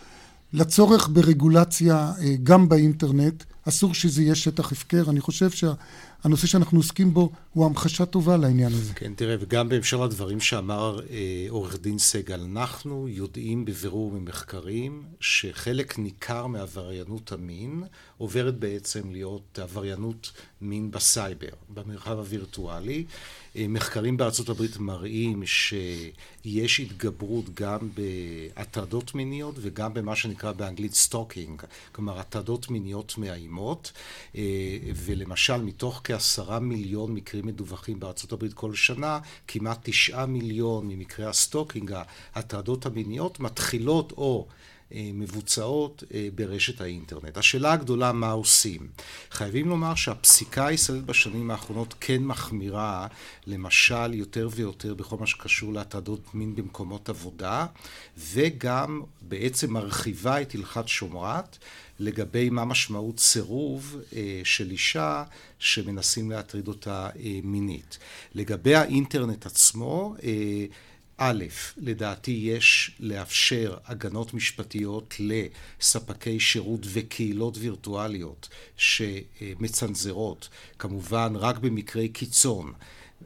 לצורך 0.55 1.09
ברגולציה 1.13 2.11
uh, 2.17 2.21
גם 2.43 2.69
באינטרנט. 2.69 3.43
אסור 3.67 3.93
שזה 3.93 4.21
יהיה 4.21 4.35
שטח 4.35 4.71
הפקר. 4.71 5.03
אני 5.09 5.21
חושב 5.21 5.49
שהנושא 5.49 6.47
שאנחנו 6.47 6.79
עוסקים 6.79 7.13
בו 7.13 7.31
הוא 7.53 7.65
המחשה 7.65 8.05
טובה 8.05 8.37
לעניין 8.37 8.73
הזה. 8.73 8.93
כן, 8.93 9.13
תראה, 9.15 9.35
וגם 9.39 9.69
בהמשך 9.69 9.97
לדברים 9.97 10.39
שאמר 10.39 10.99
אה, 11.09 11.45
עורך 11.49 11.79
דין 11.81 11.97
סגל, 11.97 12.41
אנחנו 12.41 13.07
יודעים 13.07 13.65
בבירור 13.65 14.11
ממחקרים 14.11 15.03
שחלק 15.19 15.99
ניכר 15.99 16.47
מעבריינות 16.47 17.31
המין 17.31 17.83
עוברת 18.17 18.59
בעצם 18.59 19.11
להיות 19.11 19.59
עבריינות 19.61 20.31
מין 20.61 20.91
בסייבר, 20.91 21.53
במרחב 21.69 22.17
הווירטואלי. 22.17 23.05
אה, 23.55 23.65
מחקרים 23.69 24.17
בארצות 24.17 24.49
הברית 24.49 24.77
מראים 24.77 25.45
שיש 25.45 26.79
התגברות 26.79 27.45
גם 27.53 27.89
בהטרדות 27.93 29.15
מיניות 29.15 29.55
וגם 29.61 29.93
במה 29.93 30.15
שנקרא 30.15 30.51
באנגלית 30.51 30.93
stalking, 30.93 31.61
כלומר 31.91 32.19
הטרדות 32.19 32.69
מיניות 32.69 33.17
מאיימות, 33.17 33.91
אה, 34.35 34.41
ולמשל 34.95 35.61
מתוך 35.61 36.01
כעשרה 36.03 36.59
מיליון 36.59 37.13
מקרים 37.13 37.45
מדווחים 37.45 37.99
בארצות 37.99 38.31
הברית 38.31 38.53
כל 38.53 38.75
שנה, 38.75 39.19
כמעט 39.47 39.79
תשעה 39.83 40.25
מיליון 40.25 40.87
ממקרי 40.87 41.25
ה 41.25 41.32
stalking, 41.32 41.93
ההטרדות 42.35 42.85
המיניות, 42.85 43.39
מתחילות 43.39 44.11
או 44.11 44.47
מבוצעות 44.91 46.03
אה, 46.13 46.27
ברשת 46.35 46.81
האינטרנט. 46.81 47.37
השאלה 47.37 47.73
הגדולה 47.73 48.11
מה 48.11 48.31
עושים. 48.31 48.87
חייבים 49.31 49.69
לומר 49.69 49.95
שהפסיקה 49.95 50.67
הישראלית 50.67 51.05
בשנים 51.05 51.51
האחרונות 51.51 51.93
כן 51.99 52.23
מחמירה, 52.23 53.07
למשל 53.47 54.13
יותר 54.13 54.49
ויותר 54.51 54.93
בכל 54.93 55.17
מה 55.19 55.27
שקשור 55.27 55.73
להטרדות 55.73 56.35
מין 56.35 56.55
במקומות 56.55 57.09
עבודה, 57.09 57.65
וגם 58.17 59.01
בעצם 59.21 59.73
מרחיבה 59.73 60.41
את 60.41 60.55
הלכת 60.55 60.87
שומרת 60.87 61.57
לגבי 61.99 62.49
מה 62.49 62.65
משמעות 62.65 63.19
סירוב 63.19 63.97
אה, 64.15 64.41
של 64.43 64.71
אישה 64.71 65.23
שמנסים 65.59 66.31
להטריד 66.31 66.67
אותה 66.67 67.09
מינית. 67.43 67.97
לגבי 68.35 68.75
האינטרנט 68.75 69.45
עצמו, 69.45 70.15
א', 71.17 71.43
לדעתי 71.77 72.31
יש 72.31 72.91
לאפשר 72.99 73.77
הגנות 73.85 74.33
משפטיות 74.33 75.15
לספקי 75.19 76.39
שירות 76.39 76.79
וקהילות 76.93 77.57
וירטואליות 77.57 78.49
שמצנזרות, 78.77 80.49
כמובן 80.79 81.33
רק 81.35 81.57
במקרי 81.57 82.09
קיצון, 82.09 82.73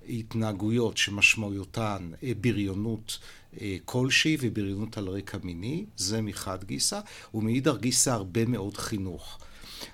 התנהגויות 0.10 0.98
שמשמעויותן 0.98 2.12
אה, 2.24 2.32
בריונות 2.42 3.20
אה, 3.62 3.78
כלשהי 3.86 4.38
ובריונות 4.42 4.98
על 4.98 5.08
רקע 5.08 5.38
מיני, 5.44 5.86
זה 5.98 6.22
מחד 6.22 6.64
גיסא, 6.64 7.00
ומאידך 7.34 7.76
גיסא 7.80 8.10
הרבה 8.10 8.46
מאוד 8.46 8.78
חינוך. 8.78 9.40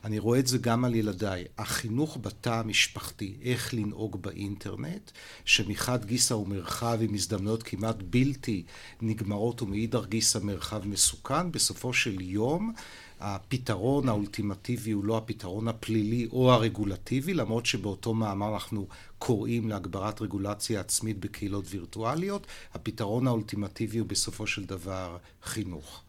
אני 0.04 0.20
רואה 0.20 0.40
את 0.40 0.48
זה 0.48 0.58
גם 0.58 0.86
על 0.86 0.96
ילדיי. 0.96 1.44
החינוך 1.58 2.18
בתא 2.22 2.50
המשפחתי, 2.50 3.36
איך 3.42 3.74
לנהוג 3.74 4.22
באינטרנט, 4.22 5.12
שמחד 5.46 6.06
גיסא 6.06 6.34
הוא 6.34 6.48
מרחב 6.48 6.98
עם 7.02 7.14
הזדמנויות 7.14 7.64
כמעט 7.64 7.96
בלתי 8.10 8.64
נגמרות 9.02 9.62
ומאידך 9.62 10.06
גיסא 10.06 10.38
מרחב 10.38 10.88
מסוכן, 10.88 11.52
בסופו 11.52 11.94
של 11.94 12.22
יום 12.22 12.74
הפתרון 13.20 14.10
האולטימטיבי 14.10 14.92
הוא 14.92 15.06
לא 15.06 15.18
הפתרון 15.18 15.68
הפלילי 15.68 16.28
או 16.32 16.52
הרגולטיבי, 16.52 17.34
למרות 17.34 17.66
שבאותו 17.66 18.14
מאמר 18.14 18.54
אנחנו 18.54 18.88
קוראים 19.20 19.70
להגברת 19.70 20.22
רגולציה 20.22 20.80
עצמית 20.80 21.20
בקהילות 21.20 21.66
וירטואליות, 21.70 22.48
הפתרון 22.74 23.28
האולטימטיבי 23.28 23.98
הוא 23.98 24.08
בסופו 24.08 24.48
של 24.48 24.66
דבר 24.66 25.18
חינוך. 25.44 26.05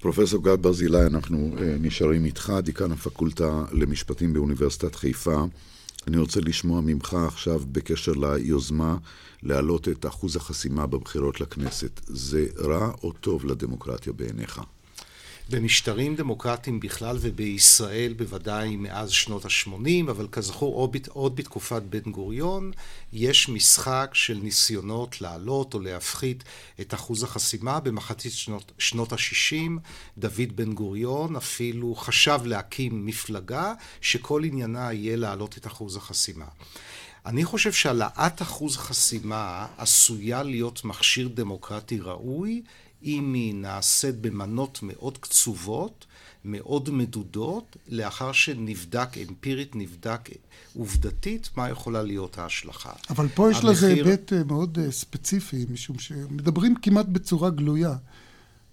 פרופסור 0.00 0.44
גד 0.44 0.62
ברזילי, 0.62 1.06
אנחנו 1.06 1.52
uh, 1.56 1.60
נשארים 1.80 2.24
איתך, 2.24 2.52
דיקן 2.62 2.92
הפקולטה 2.92 3.64
למשפטים 3.72 4.32
באוניברסיטת 4.32 4.94
חיפה. 4.94 5.44
אני 6.06 6.18
רוצה 6.18 6.40
לשמוע 6.40 6.80
ממך 6.80 7.14
עכשיו 7.26 7.60
בקשר 7.72 8.12
ליוזמה 8.12 8.96
להעלות 9.42 9.88
את 9.88 10.06
אחוז 10.06 10.36
החסימה 10.36 10.86
בבחירות 10.86 11.40
לכנסת. 11.40 12.00
זה 12.06 12.46
רע 12.58 12.90
או 13.02 13.12
טוב 13.12 13.44
לדמוקרטיה 13.44 14.12
בעיניך? 14.12 14.60
במשטרים 15.50 16.16
דמוקרטיים 16.16 16.80
בכלל 16.80 17.16
ובישראל 17.20 18.12
בוודאי 18.12 18.76
מאז 18.76 19.10
שנות 19.10 19.44
ה-80, 19.44 20.10
אבל 20.10 20.28
כזכור 20.32 20.74
עוד, 20.74 20.96
עוד 21.08 21.36
בתקופת 21.36 21.82
בן 21.82 22.10
גוריון, 22.10 22.72
יש 23.12 23.48
משחק 23.48 24.10
של 24.12 24.38
ניסיונות 24.42 25.20
להעלות 25.20 25.74
או 25.74 25.80
להפחית 25.80 26.44
את 26.80 26.94
אחוז 26.94 27.22
החסימה. 27.22 27.80
במחצית 27.80 28.32
שנות, 28.32 28.72
שנות 28.78 29.12
ה-60 29.12 29.70
דוד 30.18 30.56
בן 30.56 30.72
גוריון 30.72 31.36
אפילו 31.36 31.94
חשב 31.94 32.40
להקים 32.44 33.06
מפלגה 33.06 33.72
שכל 34.00 34.44
עניינה 34.44 34.92
יהיה 34.92 35.16
להעלות 35.16 35.58
את 35.58 35.66
אחוז 35.66 35.96
החסימה. 35.96 36.46
אני 37.26 37.44
חושב 37.44 37.72
שהעלאת 37.72 38.42
אחוז 38.42 38.76
חסימה 38.76 39.66
עשויה 39.78 40.42
להיות 40.42 40.84
מכשיר 40.84 41.28
דמוקרטי 41.28 41.98
ראוי 42.00 42.62
אם 43.04 43.34
היא 43.34 43.54
נעשית 43.54 44.20
במנות 44.20 44.78
מאוד 44.82 45.18
קצובות, 45.18 46.06
מאוד 46.44 46.90
מדודות, 46.90 47.76
לאחר 47.88 48.32
שנבדק 48.32 49.08
אמפירית, 49.28 49.76
נבדק 49.76 50.28
עובדתית, 50.74 51.50
מה 51.56 51.68
יכולה 51.68 52.02
להיות 52.02 52.38
ההשלכה. 52.38 52.92
אבל 53.10 53.28
פה 53.28 53.50
יש 53.50 53.56
המחיר... 53.56 53.70
לזה 53.70 53.86
היבט 53.86 54.32
אה, 54.32 54.44
מאוד 54.44 54.78
אה, 54.78 54.92
ספציפי, 54.92 55.66
משום 55.70 55.98
שמדברים 55.98 56.74
כמעט 56.74 57.06
בצורה 57.06 57.50
גלויה, 57.50 57.94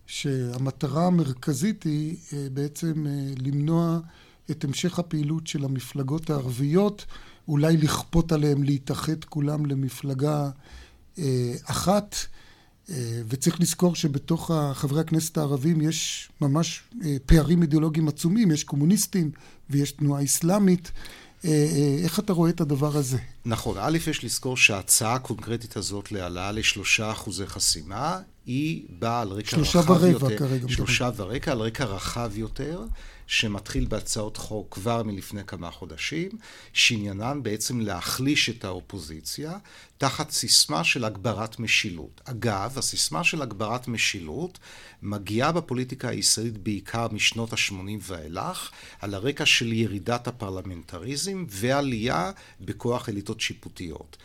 שהמטרה 0.07 1.07
המרכזית 1.07 1.84
היא 1.84 2.15
אה, 2.34 2.48
בעצם 2.53 3.05
למנוע 3.38 4.00
את 4.51 4.63
המשך 4.63 5.00
הפעילות 5.00 5.48
של 5.48 5.65
המפלגות 5.65 6.29
הערביות, 6.29 7.05
אולי 7.48 7.77
לכפות 7.77 8.31
עליהם 8.31 8.63
להתאחד 8.63 9.24
כולם 9.24 9.65
למפלגה 9.65 10.50
אחת. 11.65 12.15
אה, 12.89 13.22
וצריך 13.27 13.62
לזכור 13.62 13.96
שבתוך 13.96 14.51
חברי 14.74 15.01
הכנסת 15.01 15.38
הערבים 15.38 15.82
יש 15.82 16.29
ממש 16.41 16.82
אה, 17.06 17.17
פערים 17.25 17.62
אידיאולוגיים 17.62 18.08
עצומים, 18.08 18.51
יש 18.51 18.63
קומוניסטים 18.63 19.32
ויש 19.70 19.91
תנועה 19.91 20.24
אסלאמית. 20.24 20.91
אה, 21.46 21.98
איך 22.03 22.20
אתה 22.20 22.34
רואה 22.34 22.50
את 22.50 22.62
הדבר 22.62 22.98
הזה? 22.98 23.17
נכון, 23.46 23.77
א', 23.79 23.98
יש 24.10 24.24
לזכור 24.24 24.58
שההצעה 24.58 25.13
הקונקרטית 25.13 25.77
הזאת 25.77 26.12
להעלאה 26.12 26.51
לשלושה 26.51 27.12
אחוזי 27.12 27.48
חסימה, 27.48 28.20
היא 28.46 28.86
באה 29.00 29.22
על 29.22 29.27
רקע 29.27 29.58
רחב 29.58 29.60
יותר. 29.60 29.72
שלושה 29.72 29.91
ורבע 29.91 30.38
כרגע. 30.38 30.67
שלושה 30.67 31.10
ורקע, 31.15 31.51
על 31.51 31.60
רקע 31.60 31.86
רחב 31.86 32.32
יותר. 32.36 32.86
שמתחיל 33.27 33.86
בהצעות 33.86 34.38
חוק 34.38 34.74
כבר 34.74 35.03
מלפני 35.03 35.43
כמה 35.43 35.72
חודשים, 35.72 36.29
שעניינן 36.74 37.43
בעצם 37.43 37.79
להחליש 37.79 38.50
את 38.50 38.65
האופוזיציה 38.65 39.57
תחת 39.98 40.31
סיסמה 40.31 40.84
של 40.84 41.05
הגברת 41.05 41.60
משילות. 41.60 42.22
אגב, 42.25 42.77
הסיסמה 42.77 43.24
של 43.24 43.41
הגברת 43.41 43.88
משילות 43.88 44.60
מגיעה 45.01 45.51
בפוליטיקה 45.51 46.10
הישראלית 46.10 46.57
בעיקר 46.57 47.07
משנות 47.12 47.53
ה-80 47.53 47.74
ואילך, 48.01 48.72
על 49.00 49.13
הרקע 49.13 49.46
של 49.46 49.74
ירידת 49.74 50.27
הפרלמנטריזם 50.27 51.46
ועלייה 51.50 52.31
בכוח 52.62 53.10
אליטות 53.10 53.41
שיפוטיות. 53.41 54.17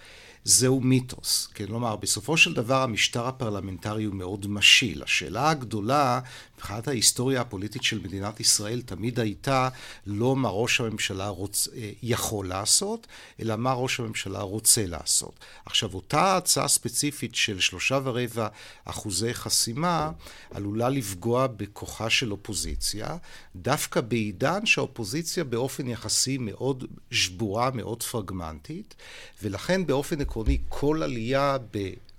זהו 0.45 0.81
מיתוס. 0.81 1.49
כן, 1.55 1.67
כלומר, 1.67 1.97
בסופו 1.97 2.37
של 2.37 2.55
דבר 2.55 2.83
המשטר 2.83 3.27
הפרלמנטרי 3.27 4.05
הוא 4.05 4.15
מאוד 4.15 4.47
משיל. 4.47 5.03
השאלה 5.03 5.51
הגדולה, 5.51 6.21
מבחינת 6.63 6.89
ההיסטוריה 6.89 7.41
הפוליטית 7.41 7.83
של 7.83 7.99
מדינת 7.99 8.41
ישראל, 8.41 8.83
תמיד 8.83 9.21
הייתה 9.21 9.69
לא 10.07 10.37
מה 10.37 10.49
ראש 10.49 10.81
הממשלה 10.81 11.29
רוצ... 11.29 11.69
אה, 11.77 11.91
יכול 12.03 12.49
לעשות, 12.49 13.07
אלא 13.41 13.57
מה 13.57 13.73
ראש 13.73 14.01
הממשלה 14.01 14.41
רוצה 14.41 14.87
לעשות. 14.87 15.41
עכשיו, 15.67 15.95
אותה 15.95 16.37
הצעה 16.37 16.69
ספציפית 16.69 17.35
של 17.35 17.61
שלושה 17.61 17.99
ורבע 18.05 18.49
אחוזי 18.85 19.35
חסימה, 19.35 20.11
עלולה 20.51 20.89
לפגוע 20.89 21.47
בכוחה 21.47 22.11
של 22.11 22.33
אופוזיציה, 22.33 23.17
דווקא 23.57 24.01
בעידן 24.01 24.67
שהאופוזיציה 24.67 25.45
באופן 25.45 25.89
יחסי 25.89 26.39
מאוד 26.39 26.85
שבורה, 27.11 27.71
מאוד 27.71 28.03
פרגמנטית, 28.03 28.95
ולכן 29.43 29.87
באופן 29.87 30.21
עקרוני 30.21 30.59
כל 30.69 31.03
עלייה 31.03 31.59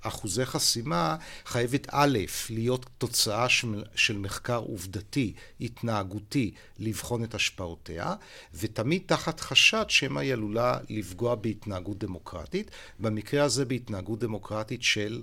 באחוזי 0.03 0.45
חסימה 0.45 1.15
חייבת 1.45 1.87
א', 1.91 2.17
להיות 2.49 2.85
תוצאה 2.97 3.49
של 3.95 4.17
מחקר 4.17 4.57
עובדתי, 4.57 5.33
התנהגותי, 5.61 6.53
לבחון 6.79 7.23
את 7.23 7.35
השפעותיה, 7.35 8.13
ותמיד 8.53 9.01
תחת 9.05 9.39
חשד 9.39 9.85
שמא 9.87 10.19
היא 10.19 10.33
עלולה 10.33 10.77
לפגוע 10.89 11.35
בהתנהגות 11.35 11.97
דמוקרטית, 11.97 12.71
במקרה 12.99 13.43
הזה 13.43 13.65
בהתנהגות 13.65 14.19
דמוקרטית 14.19 14.83
של 14.83 15.21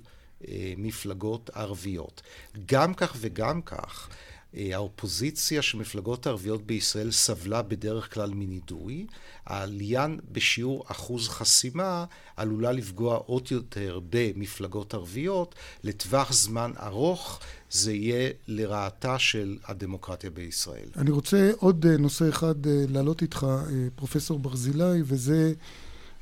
אה, 0.48 0.74
מפלגות 0.76 1.50
ערביות. 1.54 2.22
גם 2.66 2.94
כך 2.94 3.16
וגם 3.20 3.62
כך, 3.62 4.08
האופוזיציה 4.54 5.62
של 5.62 5.78
מפלגות 5.78 6.26
ערביות 6.26 6.66
בישראל 6.66 7.10
סבלה 7.10 7.62
בדרך 7.62 8.14
כלל 8.14 8.30
מנידוי. 8.34 9.06
העלייה 9.46 10.06
בשיעור 10.32 10.84
אחוז 10.86 11.28
חסימה 11.28 12.04
עלולה 12.36 12.72
לפגוע 12.72 13.16
עוד 13.16 13.48
יותר 13.50 14.00
במפלגות 14.10 14.94
ערביות. 14.94 15.54
לטווח 15.84 16.32
זמן 16.32 16.72
ארוך 16.82 17.40
זה 17.70 17.92
יהיה 17.92 18.30
לרעתה 18.48 19.18
של 19.18 19.58
הדמוקרטיה 19.64 20.30
בישראל. 20.30 20.88
אני 20.96 21.10
רוצה 21.10 21.50
עוד 21.56 21.86
אה, 21.86 21.96
נושא 21.96 22.28
אחד 22.28 22.66
אה, 22.66 22.84
להעלות 22.88 23.22
איתך, 23.22 23.46
פרופסור 23.94 24.38
ברזילי, 24.38 25.02
וזה, 25.04 25.52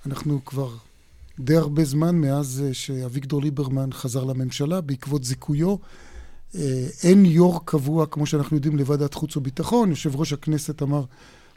אנחנו 0.06 0.44
כבר 0.44 0.74
די 1.40 1.56
הרבה 1.56 1.84
זמן 1.84 2.16
מאז 2.16 2.64
שאביגדור 2.72 3.42
ליברמן 3.42 3.92
חזר 3.92 4.24
לממשלה 4.24 4.80
בעקבות 4.80 5.24
זיכויו. 5.24 5.76
אה, 6.54 6.86
אין 7.02 7.24
יו"ר 7.24 7.60
קבוע, 7.64 8.06
כמו 8.06 8.26
שאנחנו 8.26 8.56
יודעים, 8.56 8.76
לוועדת 8.76 9.14
חוץ 9.14 9.36
וביטחון. 9.36 9.90
יושב 9.90 10.16
ראש 10.16 10.32
הכנסת 10.32 10.82
אמר 10.82 11.04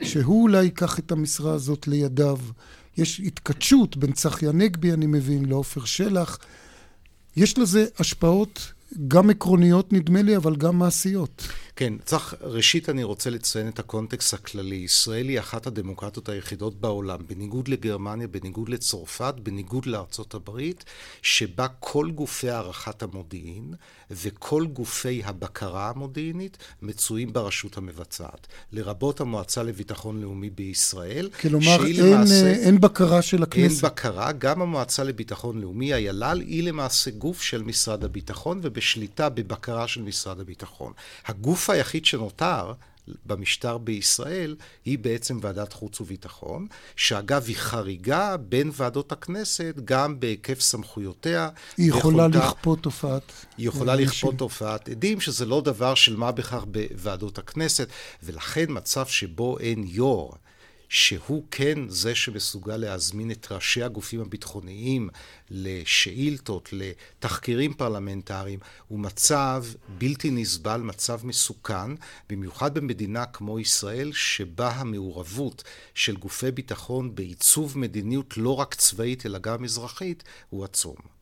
שהוא 0.04 0.42
אולי 0.42 0.64
ייקח 0.64 1.00
את 1.00 1.12
המשרה 1.12 1.54
הזאת 1.54 1.88
לידיו. 1.88 2.38
יש 2.98 3.20
התכתשות 3.20 3.98
בין 3.98 4.12
צחי 4.12 4.48
הנגבי, 4.48 4.94
אני 4.94 5.06
מבין, 5.06 5.46
לעופר 5.46 5.86
שלח. 5.86 6.38
יש 7.36 7.58
לזה 7.58 7.86
השפעות 8.00 8.74
גם 9.08 9.30
עקרוניות, 9.30 9.94
נדמה 9.94 10.22
לי, 10.22 10.38
אבל 10.38 10.56
גם 10.56 10.80
מעשיות. 10.80 11.48
כן, 11.76 11.94
צריך, 12.06 12.36
ראשית 12.42 12.90
אני 12.90 13.04
רוצה 13.04 13.30
לציין 13.30 13.68
את 13.68 13.80
הקונטקסט 13.80 14.34
הכללי. 14.34 14.76
ישראל 14.76 15.30
היא 15.30 15.40
אחת 15.40 15.68
הדמוקרטיות 15.68 16.30
היחידות 16.30 16.82
בעולם, 16.82 17.20
בניגוד 17.28 17.68
לגרמניה, 17.68 18.28
בניגוד 18.28 18.70
לצרפת, 18.70 19.34
בניגוד 19.44 19.86
לארצות 19.86 20.34
הברית, 20.34 20.84
שבה 21.22 21.68
כל 21.80 22.12
גופי 22.12 22.50
הערכת 22.50 23.04
המודיעין 23.04 23.74
וכל 24.12 24.66
גופי 24.66 25.22
הבקרה 25.26 25.90
המודיעינית 25.90 26.58
מצויים 26.82 27.34
ברשות 27.34 27.78
המבצעת. 27.78 28.48
לרבות 28.72 29.22
המועצה 29.22 29.64
לביטחון 29.64 30.22
לאומי 30.22 30.50
בישראל. 30.50 31.30
כלומר, 31.42 31.86
אין, 31.86 31.96
למעשה, 31.96 32.52
אין 32.52 32.82
בקרה 32.82 33.22
של 33.22 33.44
הכנסת. 33.44 33.84
אין 33.84 33.92
בקרה. 33.92 34.32
גם 34.32 34.62
המועצה 34.62 35.04
לביטחון 35.04 35.62
לאומי, 35.62 35.94
היל"ל, 35.94 36.42
היא 36.46 36.64
למעשה 36.64 37.12
גוף 37.12 37.42
של 37.42 37.64
משרד 37.64 38.04
הביטחון 38.04 38.60
ובשליטה, 38.64 39.30
בבקרה 39.30 39.88
של 39.88 40.02
משרד 40.02 40.40
הביטחון. 40.40 40.94
הגוף 41.26 41.61
היחיד 41.70 42.06
שנותר 42.06 42.74
במשטר 43.26 43.78
בישראל 43.78 44.56
היא 44.86 45.00
בעצם 45.00 45.40
ועדת 45.42 45.74
חוץ 45.74 46.02
וביטחון, 46.02 46.68
שאגב 46.96 47.44
היא 47.48 47.56
חריגה 47.56 48.38
בין 48.38 48.72
ועדות 48.74 49.12
הכנסת 49.12 49.76
גם 49.86 50.20
בהיקף 50.20 50.60
סמכויותיה. 50.60 51.50
היא 51.78 51.90
יכולה 51.90 52.24
יכולתה, 52.24 52.48
לכפות 52.48 52.80
תופעת. 52.80 53.32
היא 53.58 53.68
יכולה 53.68 53.96
לכפות 53.96 54.36
תופעת 54.38 54.90
עדים, 54.90 55.22
שזה 55.22 55.46
לא 55.46 55.62
דבר 55.62 55.96
של 55.96 56.16
מה 56.16 56.32
בכך 56.32 56.64
בוועדות 56.68 57.38
הכנסת, 57.38 57.88
ולכן 58.24 58.66
מצב 58.70 59.06
שבו 59.06 59.60
אין 59.60 59.84
יו"ר. 59.88 60.34
שהוא 60.94 61.44
כן 61.52 61.90
זה 61.90 62.16
שמסוגל 62.16 62.78
להזמין 62.78 63.32
את 63.32 63.52
ראשי 63.52 63.84
הגופים 63.84 64.22
הביטחוניים 64.22 65.10
לשאילתות, 65.50 66.70
לתחקירים 66.72 67.74
פרלמנטריים, 67.74 68.60
הוא 68.88 69.00
מצב 69.00 69.66
בלתי 69.98 70.32
נסבל, 70.32 70.82
מצב 70.82 71.26
מסוכן, 71.26 71.96
במיוחד 72.30 72.74
במדינה 72.74 73.26
כמו 73.26 73.60
ישראל, 73.60 74.12
שבה 74.14 74.70
המעורבות 74.70 75.64
של 75.94 76.16
גופי 76.16 76.52
ביטחון 76.52 77.16
בעיצוב 77.16 77.78
מדיניות 77.78 78.38
לא 78.38 78.60
רק 78.60 78.76
צבאית 78.76 79.26
אלא 79.26 79.40
גם 79.40 79.64
אזרחית, 79.64 80.24
הוא 80.50 80.64
עצום. 80.66 81.21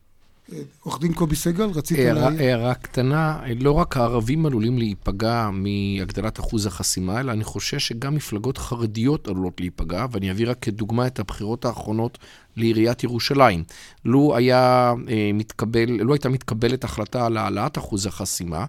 עורך 0.83 0.99
דין 0.99 1.13
קובי 1.13 1.35
סגל, 1.35 1.63
רצית 1.63 1.99
להעיר? 1.99 2.41
הערה 2.41 2.73
קטנה, 2.73 3.39
לא 3.59 3.71
רק 3.71 3.97
הערבים 3.97 4.45
עלולים 4.45 4.77
להיפגע 4.77 5.49
מהגדלת 5.53 6.39
אחוז 6.39 6.65
החסימה, 6.65 7.19
אלא 7.19 7.31
אני 7.31 7.43
חושש 7.43 7.87
שגם 7.87 8.15
מפלגות 8.15 8.57
חרדיות 8.57 9.27
עלולות 9.27 9.59
להיפגע, 9.59 10.05
ואני 10.11 10.31
אביא 10.31 10.49
רק 10.49 10.57
כדוגמה 10.61 11.07
את 11.07 11.19
הבחירות 11.19 11.65
האחרונות 11.65 12.17
לעיריית 12.57 13.03
ירושלים. 13.03 13.63
לו, 14.05 14.35
היה, 14.35 14.93
אה, 15.09 15.31
מתקבל, 15.33 15.89
לו 15.89 16.13
הייתה 16.13 16.29
מתקבלת 16.29 16.83
החלטה 16.83 17.25
על 17.25 17.37
העלאת 17.37 17.77
אחוז 17.77 18.05
החסימה, 18.05 18.65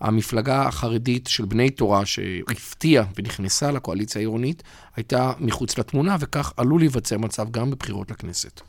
המפלגה 0.00 0.62
החרדית 0.62 1.26
של 1.26 1.44
בני 1.44 1.70
תורה, 1.70 2.06
שהפתיעה 2.06 3.04
ונכנסה 3.16 3.72
לקואליציה 3.72 4.18
העירונית, 4.18 4.62
הייתה 4.96 5.32
מחוץ 5.38 5.78
לתמונה, 5.78 6.16
וכך 6.20 6.52
עלול 6.56 6.80
להיווצר 6.80 7.18
מצב 7.18 7.50
גם 7.50 7.70
בבחירות 7.70 8.10
לכנסת. 8.10 8.60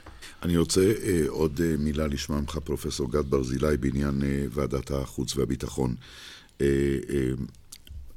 אני 0.46 0.58
רוצה 0.58 0.94
אה, 1.04 1.24
עוד 1.28 1.62
אה, 1.64 1.76
מילה 1.78 2.08
לשמוע 2.08 2.42
ממך, 2.42 2.58
פרופסור 2.64 3.12
גד 3.12 3.30
ברזילי, 3.30 3.78
בעניין 3.78 4.24
אה, 4.24 4.46
ועדת 4.52 4.92
החוץ 4.92 5.38
והביטחון. 5.38 5.96
אה, 6.62 6.68
אה, 7.10 7.32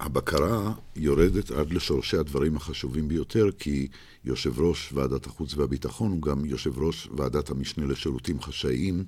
הבקרה 0.01 0.73
יורדת 0.97 1.51
עד 1.51 1.73
לשורשי 1.73 2.17
הדברים 2.17 2.57
החשובים 2.57 3.09
ביותר, 3.09 3.49
כי 3.59 3.89
יושב 4.25 4.61
ראש 4.61 4.93
ועדת 4.93 5.27
החוץ 5.27 5.55
והביטחון 5.55 6.11
הוא 6.11 6.23
גם 6.23 6.45
יושב 6.45 6.79
ראש 6.79 7.09
ועדת 7.17 7.51
המשנה 7.51 7.87
לשירותים 7.87 8.43
חשאיים, 8.43 9.05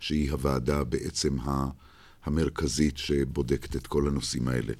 שהיא 0.00 0.32
הוועדה 0.32 0.84
בעצם 0.84 1.36
המרכזית 2.24 2.98
שבודקת 2.98 3.76
את 3.76 3.86
כל 3.86 4.08
הנושאים 4.08 4.48
האלה. 4.48 4.72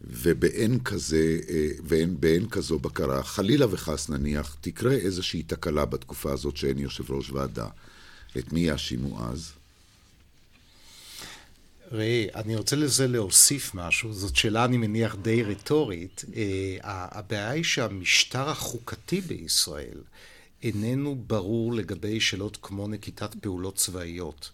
ובאין 0.00 0.80
כזה, 0.84 1.38
אה, 1.48 1.68
ואין, 1.84 2.20
באין 2.20 2.48
כזו 2.48 2.78
בקרה, 2.78 3.22
חלילה 3.22 3.66
וחס 3.70 4.08
נניח, 4.08 4.56
תקרה 4.60 4.92
איזושהי 4.92 5.42
תקלה 5.42 5.84
בתקופה 5.84 6.32
הזאת 6.32 6.56
שאין 6.56 6.78
יושב 6.78 7.12
ראש 7.12 7.30
ועדה. 7.30 7.66
את 8.38 8.52
מי 8.52 8.60
יאשימו 8.60 9.24
אז? 9.24 9.52
ראה, 11.92 12.26
אני 12.34 12.56
רוצה 12.56 12.76
לזה 12.76 13.06
להוסיף 13.06 13.74
משהו, 13.74 14.12
זאת 14.12 14.36
שאלה 14.36 14.64
אני 14.64 14.76
מניח 14.76 15.16
די 15.22 15.42
רטורית. 15.42 16.24
אה, 16.36 16.76
הבעיה 16.82 17.50
היא 17.50 17.64
שהמשטר 17.64 18.48
החוקתי 18.48 19.20
בישראל 19.20 19.98
איננו 20.62 21.16
ברור 21.26 21.74
לגבי 21.74 22.20
שאלות 22.20 22.58
כמו 22.62 22.88
נקיטת 22.88 23.34
פעולות 23.34 23.76
צבאיות. 23.76 24.50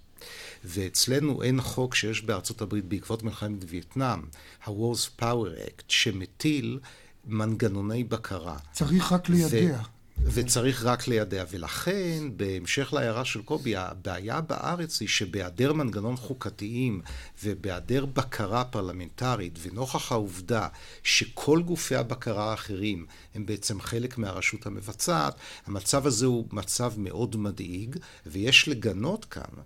ואצלנו 0.65 1.43
אין 1.43 1.61
חוק 1.61 1.95
שיש 1.95 2.23
בארצות 2.23 2.63
הברית 2.63 2.85
בעקבות 2.85 3.23
מלחמת 3.23 3.65
וייטנאם, 3.69 4.21
ה-Wars 4.65 5.21
Power 5.23 5.67
Act, 5.67 5.85
שמטיל 5.89 6.79
מנגנוני 7.27 8.05
בקרה. 8.05 8.57
צריך 8.73 9.13
רק 9.13 9.29
לידע. 9.29 9.83
וצריך 10.25 10.85
רק 10.85 11.09
לידע. 11.09 11.45
ולכן, 11.51 12.19
בהמשך 12.37 12.93
להערה 12.93 13.25
של 13.25 13.43
קובי, 13.43 13.77
הבעיה 13.77 14.41
בארץ 14.41 15.01
היא 15.01 15.09
שבהיעדר 15.09 15.73
מנגנון 15.73 16.17
חוקתיים 16.17 17.01
ובהיעדר 17.45 18.07
בקרה 18.07 18.65
פרלמנטרית, 18.65 19.59
ונוכח 19.63 20.13
העובדה 20.13 20.69
שכל 21.03 21.63
גופי 21.63 21.97
הבקרה 21.97 22.51
האחרים 22.51 23.07
הם 23.35 23.47
בעצם 23.47 23.81
חלק 23.81 24.19
מהרשות 24.19 24.67
המבצעת, 24.67 25.35
המצב 25.67 26.07
הזה 26.07 26.27
הוא 26.27 26.47
מצב 26.53 26.93
מאוד 26.97 27.37
מדאיג, 27.37 27.97
ויש 28.27 28.69
לגנות 28.69 29.25
כאן 29.25 29.63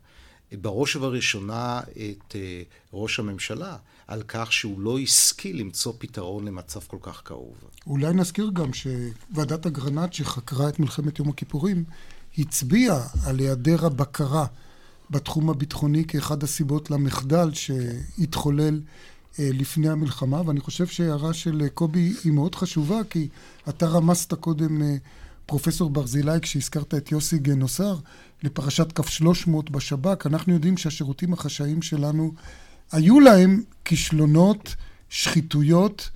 בראש 0.61 0.97
ובראשונה 0.97 1.81
את 1.81 2.37
אה, 2.37 2.63
ראש 2.93 3.19
הממשלה 3.19 3.77
על 4.07 4.23
כך 4.29 4.53
שהוא 4.53 4.81
לא 4.81 4.99
השכיל 4.99 5.61
למצוא 5.61 5.93
פתרון 5.99 6.45
למצב 6.45 6.81
כל 6.87 6.97
כך 7.01 7.23
כאוב. 7.25 7.55
אולי 7.87 8.15
נזכיר 8.15 8.51
גם 8.53 8.71
שוועדת 8.73 9.67
אגרנט 9.67 10.13
שחקרה 10.13 10.69
את 10.69 10.81
מלחמת 10.81 11.19
יום 11.19 11.29
הכיפורים 11.29 11.85
הצביעה 12.39 13.07
על 13.27 13.39
היעדר 13.39 13.87
הבקרה 13.87 14.47
בתחום 15.11 15.51
הביטחוני 15.51 16.05
כאחד 16.05 16.43
הסיבות 16.43 16.91
למחדל 16.91 17.51
שהתחולל 17.53 18.81
אה, 19.39 19.49
לפני 19.53 19.89
המלחמה, 19.89 20.43
ואני 20.47 20.61
חושב 20.61 20.87
שההערה 20.87 21.33
של 21.33 21.69
קובי 21.75 22.13
היא 22.25 22.33
מאוד 22.33 22.55
חשובה, 22.55 23.01
כי 23.11 23.29
אתה 23.69 23.87
רמזת 23.87 24.35
קודם, 24.35 24.83
אה, 24.83 24.97
פרופסור 25.47 25.91
ברזילי, 25.91 26.41
כשהזכרת 26.43 26.95
את 26.95 27.13
יוסי 27.13 27.39
גנוסר, 27.39 27.97
לפרשת 28.43 28.93
כף 28.93 29.09
300 29.09 29.71
בשב"כ, 29.71 30.27
אנחנו 30.27 30.53
יודעים 30.53 30.77
שהשירותים 30.77 31.33
החשאיים 31.33 31.83
שלנו, 31.83 32.33
היו 32.93 33.21
להם 33.21 33.63
כישלונות, 33.85 34.75
שחיתויות, 35.09 36.11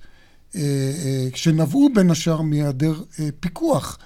אה, 0.55 0.61
אה, 0.61 1.27
שנבעו 1.35 1.89
בין 1.95 2.11
השאר 2.11 2.41
מהיעדר 2.41 3.01
אה, 3.19 3.29
פיקוח. 3.39 3.97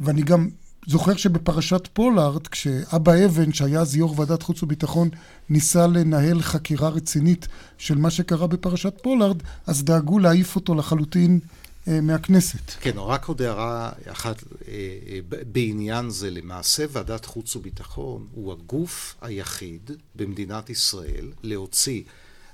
ואני 0.00 0.22
גם 0.22 0.48
זוכר 0.86 1.16
שבפרשת 1.16 1.88
פולארד, 1.92 2.46
כשאבא 2.46 3.24
אבן, 3.24 3.52
שהיה 3.52 3.80
אז 3.80 3.96
יו"ר 3.96 4.20
ועדת 4.20 4.42
חוץ 4.42 4.62
וביטחון, 4.62 5.08
ניסה 5.48 5.86
לנהל 5.86 6.42
חקירה 6.42 6.88
רצינית 6.88 7.48
של 7.78 7.98
מה 7.98 8.10
שקרה 8.10 8.46
בפרשת 8.46 8.94
פולארד, 9.02 9.42
אז 9.66 9.84
דאגו 9.84 10.18
להעיף 10.18 10.56
אותו 10.56 10.74
לחלוטין 10.74 11.40
מהכנסת. 11.86 12.70
כן, 12.80 12.98
רק 12.98 13.24
עוד 13.24 13.42
הערה 13.42 13.92
אחת 14.06 14.42
אה, 14.42 14.72
אה, 15.06 15.18
בעניין 15.52 16.10
זה. 16.10 16.30
למעשה 16.30 16.84
ועדת 16.90 17.24
חוץ 17.24 17.56
וביטחון 17.56 18.26
הוא 18.32 18.52
הגוף 18.52 19.14
היחיד 19.20 19.90
במדינת 20.14 20.70
ישראל 20.70 21.32
להוציא 21.42 22.02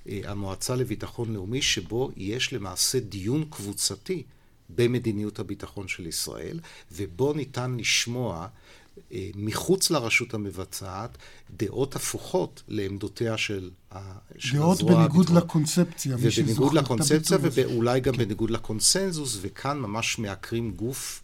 המועצה 0.07 0.77
לביטחון 0.77 1.33
לאומי 1.35 1.63
שבו 1.63 2.11
יש 2.17 2.53
למעשה 2.53 3.01
דיון 3.01 3.45
קבוצתי 3.51 4.23
במדיניות 4.69 5.39
הביטחון 5.39 5.89
של 5.89 6.07
ישראל, 6.07 6.61
ובו 6.93 7.33
ניתן 7.33 7.77
לשמוע 7.79 8.41
אה, 8.41 8.47
מחוץ 9.35 9.91
לרשות 9.91 10.35
המבצעת 10.35 11.19
דעות 11.57 11.97
הפוכות 11.97 12.63
לעמדותיה 12.69 13.37
של, 13.37 13.71
של 14.39 14.57
דעות 14.57 14.77
הזרוע 14.77 14.95
בניגוד 14.95 15.27
הביטחון. 15.27 15.37
לקונספציה. 15.37 16.17
ובניגוד 16.21 16.75
לקונספציה 16.75 17.39
ואולי 17.41 18.01
גם 18.01 18.13
כן. 18.13 18.19
בניגוד 18.25 18.51
לקונסנזוס, 18.51 19.39
וכאן 19.41 19.79
ממש 19.79 20.19
מעקרים 20.19 20.71
גוף 20.71 21.23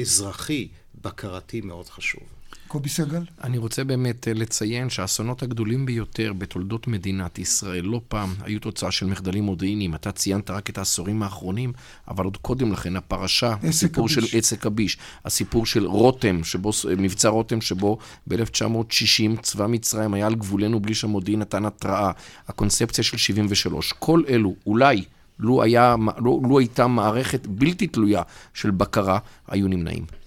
אזרחי 0.00 0.68
בקרתי 1.02 1.60
מאוד 1.60 1.88
חשוב. 1.88 2.37
קובי 2.68 2.88
סגל? 2.88 3.22
אני 3.44 3.58
רוצה 3.58 3.84
באמת 3.84 4.28
אה, 4.28 4.34
לציין 4.34 4.90
שהאסונות 4.90 5.42
הגדולים 5.42 5.86
ביותר 5.86 6.32
בתולדות 6.32 6.88
מדינת 6.88 7.38
ישראל 7.38 7.84
לא 7.84 8.00
פעם 8.08 8.34
היו 8.42 8.60
תוצאה 8.60 8.90
של 8.90 9.06
מחדלים 9.06 9.44
מודיעיניים. 9.44 9.94
אתה 9.94 10.12
ציינת 10.12 10.50
רק 10.50 10.70
את 10.70 10.78
העשורים 10.78 11.22
האחרונים, 11.22 11.72
אבל 12.08 12.24
עוד 12.24 12.36
קודם 12.36 12.72
לכן 12.72 12.96
הפרשה, 12.96 13.54
הסיפור 13.62 14.04
הביש. 14.04 14.14
של 14.14 14.38
עסק 14.38 14.66
הביש, 14.66 14.98
הסיפור 15.24 15.66
של 15.66 15.86
רותם, 15.86 16.44
שבו, 16.44 16.70
מבצע 16.98 17.28
רותם, 17.28 17.60
שבו 17.60 17.98
ב-1960 18.26 19.40
צבא 19.42 19.66
מצרים 19.66 20.14
היה 20.14 20.26
על 20.26 20.34
גבולנו 20.34 20.80
בלי 20.80 20.94
שהמודיעין 20.94 21.40
נתן 21.40 21.64
התראה, 21.64 22.10
הקונספציה 22.48 23.04
של 23.04 23.16
73, 23.16 23.92
כל 23.98 24.22
אלו 24.28 24.54
אולי 24.66 25.04
לו, 25.38 25.62
היה, 25.62 25.94
לו, 26.18 26.42
לו 26.48 26.58
הייתה 26.58 26.86
מערכת 26.86 27.46
בלתי 27.46 27.86
תלויה 27.86 28.22
של 28.54 28.70
בקרה, 28.70 29.18
היו 29.48 29.68
נמנעים. 29.68 30.17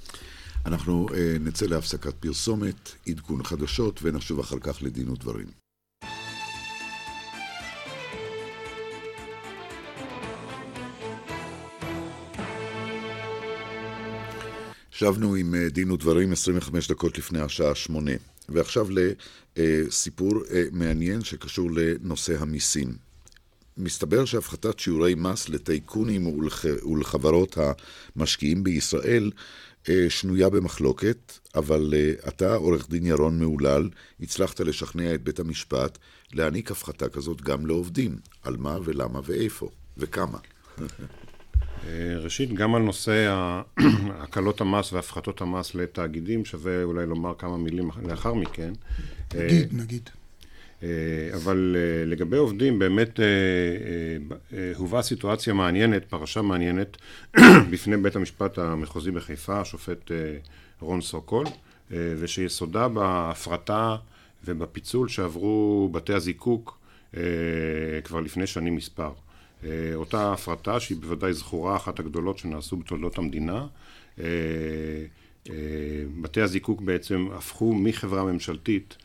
אנחנו 0.66 1.08
uh, 1.10 1.14
נצא 1.40 1.66
להפסקת 1.66 2.14
פרסומת, 2.16 2.92
עדכון 3.08 3.44
חדשות, 3.44 4.00
ונשוב 4.04 4.40
אחר 4.40 4.60
כך 4.60 4.84
לדין 4.84 5.10
ודברים. 5.10 5.48
שבנו 14.92 15.36
עם 15.36 15.54
uh, 15.54 15.74
דין 15.74 15.92
ודברים 15.92 16.32
25 16.32 16.92
דקות 16.92 17.18
לפני 17.18 17.40
השעה 17.40 17.76
שמונה. 17.76 18.12
ועכשיו 18.50 18.88
לסיפור 19.58 20.32
uh, 20.32 20.54
מעניין 20.72 21.24
שקשור 21.24 21.70
לנושא 21.72 22.42
המיסים. 22.42 23.12
מסתבר 23.78 24.26
שהפחתת 24.26 24.80
שיעורי 24.80 25.16
מס 25.16 25.50
לטייקונים 25.50 26.28
ולח... 26.28 26.66
ולחברות 26.66 27.58
המשקיעים 28.16 28.64
בישראל 28.64 29.32
אה, 29.36 29.42
שנויה 30.10 30.50
במחלוקת, 30.50 31.32
אבל 31.56 31.94
אה, 31.94 32.14
אתה, 32.28 32.56
עורך 32.56 32.90
דין 32.90 33.06
ירון 33.06 33.40
מהולל, 33.40 33.90
הצלחת 34.20 34.60
לשכנע 34.60 35.14
את 35.14 35.24
בית 35.24 35.40
המשפט 35.40 35.98
להעניק 36.34 36.72
הפחתה 36.72 37.10
כזאת 37.10 37.42
גם 37.42 37.66
לעובדים. 37.66 38.18
על 38.44 38.58
מה 38.58 38.78
ולמה 38.84 39.20
ואיפה 39.24 39.70
וכמה. 39.98 40.38
אה, 41.88 42.18
ראשית, 42.18 42.54
גם 42.54 42.76
על 42.76 42.82
נושא 42.82 43.52
הקלות 44.22 44.62
המס 44.62 44.94
והפחתות 44.94 45.42
המס 45.42 45.76
לתאגידים, 45.76 46.46
שווה 46.46 46.84
אולי 46.84 47.06
לומר 47.06 47.34
כמה 47.38 47.58
מילים 47.58 47.90
לאחר 48.08 48.34
מכן. 48.34 48.74
נגיד, 49.36 49.74
נגיד. 49.74 50.10
אה, 50.84 50.88
אבל 51.36 51.76
אה, 51.80 52.06
לגבי 52.06 52.38
עובדים 52.38 52.80
באמת 52.80 53.20
אה, 53.20 53.26
הובאה 54.76 55.02
סיטואציה 55.02 55.54
מעניינת, 55.54 56.06
פרשה 56.06 56.42
מעניינת, 56.42 56.98
בפני 57.72 57.98
בית 57.98 58.16
המשפט 58.16 58.58
המחוזי 58.58 59.12
בחיפה, 59.12 59.60
השופט 59.62 60.12
רון 60.80 61.02
סוקול, 61.02 61.46
ושיסודה 61.92 62.88
בהפרטה 62.88 63.96
ובפיצול 64.46 65.10
שעברו 65.10 65.90
בתי 65.92 66.14
הזיקוק 66.14 66.78
כבר 68.04 68.20
לפני 68.22 68.48
שנים 68.48 68.76
מספר. 68.76 69.12
אותה 69.96 70.34
הפרטה 70.34 70.80
שהיא 70.80 70.98
בוודאי 70.98 71.34
זכורה, 71.34 71.76
אחת 71.76 72.00
הגדולות 72.00 72.38
שנעשו 72.38 72.78
בתולדות 72.78 73.18
המדינה. 73.18 73.68
בתי 76.22 76.42
הזיקוק 76.42 76.82
בעצם 76.82 77.28
הפכו 77.34 77.74
מחברה 77.76 78.24
ממשלתית 78.24 78.98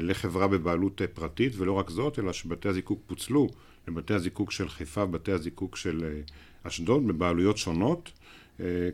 לחברה 0.00 0.48
בבעלות 0.48 1.02
אה, 1.02 1.06
פרטית, 1.06 1.52
ולא 1.56 1.72
רק 1.72 1.90
זאת, 1.90 2.18
אלא 2.18 2.32
שבתי 2.32 2.68
הזיקוק 2.68 3.00
פוצלו 3.06 3.48
לבתי 3.88 4.14
הזיקוק 4.14 4.50
של 4.50 4.68
חיפה 4.68 5.02
ובתי 5.02 5.32
הזיקוק 5.32 5.76
של 5.76 6.04
אה, 6.04 6.20
אשדוד 6.62 7.06
בבעלויות 7.06 7.56
שונות, 7.56 8.12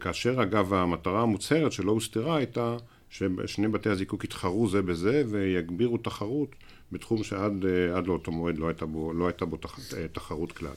כאשר 0.01 0.43
אגב 0.43 0.75
המטרה 0.75 1.23
המוצהרת 1.23 1.73
שלא 1.73 1.93
הוסתרה 1.93 2.37
הייתה 2.37 2.77
ששני 3.11 3.69
בתי 3.69 3.89
הזיקוק 3.89 4.25
יתחרו 4.25 4.69
זה 4.69 4.83
בזה 4.83 5.23
ויגבירו 5.29 5.99
תחרות 5.99 6.49
בתחום 6.93 7.25
שעד 7.25 7.65
לאותו 8.07 8.33
מועד 8.33 8.59
לא 8.59 8.69
הייתה 8.69 8.87
בו, 8.87 9.13
לא 9.13 9.27
הייתה 9.27 9.45
בו 9.45 9.57
תח, 9.57 9.79
תחרות 10.13 10.53
כלל. 10.53 10.75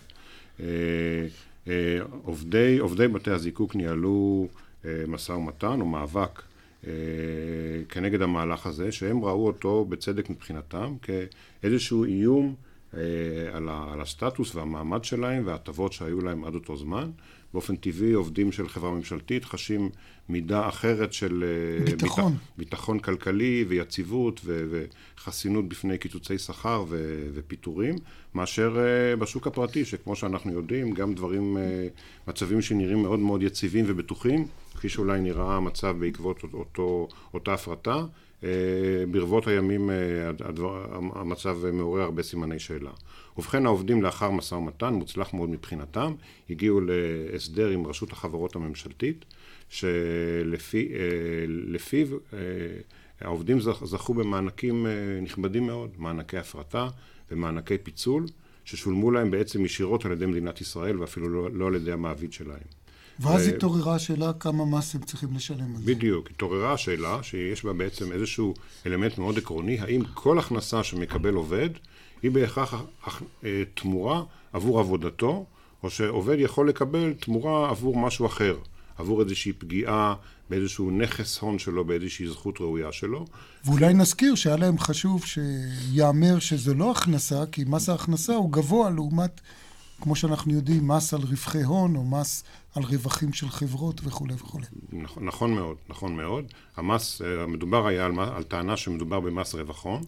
עובדי, 2.24 2.78
עובדי 2.80 3.08
בתי 3.08 3.32
הזיקוק 3.32 3.76
ניהלו 3.76 4.48
משא 5.08 5.32
ומתן 5.32 5.82
או 5.82 5.86
מאבק 5.86 6.42
כנגד 7.90 8.22
המהלך 8.22 8.66
הזה, 8.66 8.92
שהם 8.92 9.26
ראו 9.26 9.48
אותו 9.48 9.86
בצדק 9.86 10.30
מבחינתם 10.30 10.96
כאיזשהו 11.02 12.04
איום 12.04 12.56
על 13.54 14.02
הסטטוס 14.02 14.56
והמעמד 14.56 15.04
שלהם 15.04 15.44
וההטבות 15.46 15.94
שהיו 15.94 16.22
להם 16.22 16.46
עד 16.46 16.56
אותו 16.56 16.78
זמן. 16.78 17.12
באופן 17.56 17.76
טבעי 17.76 18.14
עובדים 18.14 18.52
של 18.52 18.70
חברה 18.70 18.92
ממשלתית 18.92 19.46
חשים 19.46 19.90
מידה 20.30 20.68
אחרת 20.68 21.14
של 21.14 21.44
אה, 21.44 21.86
ביטחון, 21.86 22.32
ביטח, 22.32 22.44
ביטחון 22.58 23.00
כלכלי 23.00 23.66
ויציבות 23.68 24.42
ו, 24.46 24.66
וחסינות 25.18 25.70
בפני 25.70 25.98
קיצוצי 25.98 26.38
שכר 26.38 26.86
ו, 26.90 27.24
ופיטורים, 27.34 27.96
מאשר 28.34 28.76
uh, 28.76 29.20
בשוק 29.20 29.48
הפרטי, 29.48 29.86
שכמו 29.86 30.16
שאנחנו 30.16 30.54
יודעים, 30.54 30.92
גם 30.92 31.14
דברים, 31.14 31.58
uh, 31.58 32.30
מצבים 32.30 32.62
שנראים 32.62 33.02
מאוד 33.02 33.20
מאוד 33.20 33.44
יציבים 33.44 33.86
ובטוחים, 33.88 34.48
כפי 34.76 34.90
שאולי 34.90 35.22
נראה 35.22 35.56
המצב 35.56 35.96
בעקבות 36.00 36.44
אותו, 36.54 37.08
אותה 37.34 37.54
הפרטה, 37.54 38.06
ברבות 39.12 39.48
הימים 39.48 39.90
uh, 39.90 39.94
הדבר, 40.46 40.86
המצב 41.16 41.58
מעורר 41.74 42.02
הרבה 42.02 42.24
סימני 42.24 42.60
שאלה. 42.60 42.92
ובכן 43.38 43.66
העובדים 43.66 44.02
לאחר 44.02 44.32
משא 44.32 44.56
ומתן, 44.56 44.94
מוצלח 44.94 45.34
מאוד 45.34 45.50
מבחינתם, 45.50 46.14
הגיעו 46.50 46.82
להסדר 46.82 47.70
עם 47.70 47.88
רשות 47.88 48.12
החברות 48.12 48.56
הממשלתית, 48.56 49.26
שלפיו 49.70 50.98
אה, 52.34 52.40
העובדים 53.22 53.60
זכו 53.60 54.14
במענקים 54.14 54.86
אה, 54.86 54.92
נכבדים 55.22 55.68
מאוד, 55.68 55.90
מענקי 55.98 56.38
הפרטה 56.38 56.88
ומענקי 57.32 57.78
פיצול, 57.78 58.26
ששולמו 58.66 59.12
להם 59.12 59.32
בעצם 59.32 59.66
ישירות 59.66 60.06
על 60.06 60.12
ידי 60.12 60.26
מדינת 60.26 60.62
ישראל 60.62 61.00
ואפילו 61.00 61.30
לא, 61.30 61.50
לא 61.52 61.68
על 61.68 61.76
ידי 61.76 61.92
המעביד 61.92 62.34
שלהם. 62.34 62.85
ואז 63.20 63.48
התעוררה 63.48 63.96
השאלה 63.96 64.34
כמה 64.34 64.66
מס 64.66 64.96
הם 64.96 65.02
צריכים 65.02 65.30
לשלם 65.36 65.76
על 65.76 65.82
זה. 65.82 65.96
בדיוק, 65.96 66.30
התעוררה 66.32 66.74
השאלה 66.74 67.24
שיש 67.24 67.66
בה 67.66 67.74
בעצם 67.74 68.12
איזשהו 68.12 68.54
אלמנט 68.86 69.18
מאוד 69.18 69.38
עקרוני, 69.38 69.80
האם 69.80 70.02
כל 70.14 70.40
הכנסה 70.40 70.84
שמקבל 70.84 71.34
עובד 71.34 71.70
היא 72.24 72.32
בהכרח 72.32 72.74
אה, 73.44 73.64
תמורה 73.74 74.24
עבור 74.54 74.80
עבודתו, 74.80 75.46
או 75.84 75.90
שעובד 75.90 76.36
יכול 76.40 76.70
לקבל 76.70 77.14
תמורה 77.14 77.70
עבור 77.70 77.98
משהו 77.98 78.26
אחר, 78.26 78.58
עבור 78.98 79.22
איזושהי 79.22 79.54
פגיעה 79.54 80.16
באיזשהו 80.50 80.92
נכס 80.92 81.40
הון 81.40 81.60
שלו, 81.60 81.86
באיזושהי 81.86 82.28
זכות 82.28 82.62
ראויה 82.62 82.92
שלו. 82.92 83.26
ואולי 83.66 83.94
נזכיר 83.94 84.36
שהיה 84.36 84.56
להם 84.56 84.80
חשוב 84.80 85.26
שיאמר 85.26 86.40
שזו 86.40 86.74
לא 86.74 86.92
הכנסה, 86.92 87.44
כי 87.52 87.64
מס 87.68 87.90
ההכנסה 87.90 88.36
הוא 88.36 88.52
גבוה 88.52 88.90
לעומת, 88.90 89.42
כמו 90.02 90.16
שאנחנו 90.16 90.54
יודעים, 90.54 90.88
מס 90.88 91.14
על 91.14 91.22
רווחי 91.22 91.64
הון, 91.64 91.96
או 91.96 92.04
מס 92.04 92.44
על 92.76 92.84
רווחים 92.84 93.34
של 93.34 93.50
חברות 93.50 94.02
וכולי 94.04 94.34
וכולי. 94.34 94.66
נכון, 94.94 95.26
נכון 95.26 95.56
מאוד, 95.56 95.78
נכון 95.90 96.16
מאוד. 96.16 96.46
המס, 96.78 97.22
אה, 97.22 97.44
המדובר 97.44 97.88
היה 97.88 98.06
על, 98.06 98.20
על 98.20 98.44
טענה 98.44 98.78
שמדובר 98.78 99.20
במס 99.20 99.56
רווח 99.56 99.84
הון, 99.84 100.04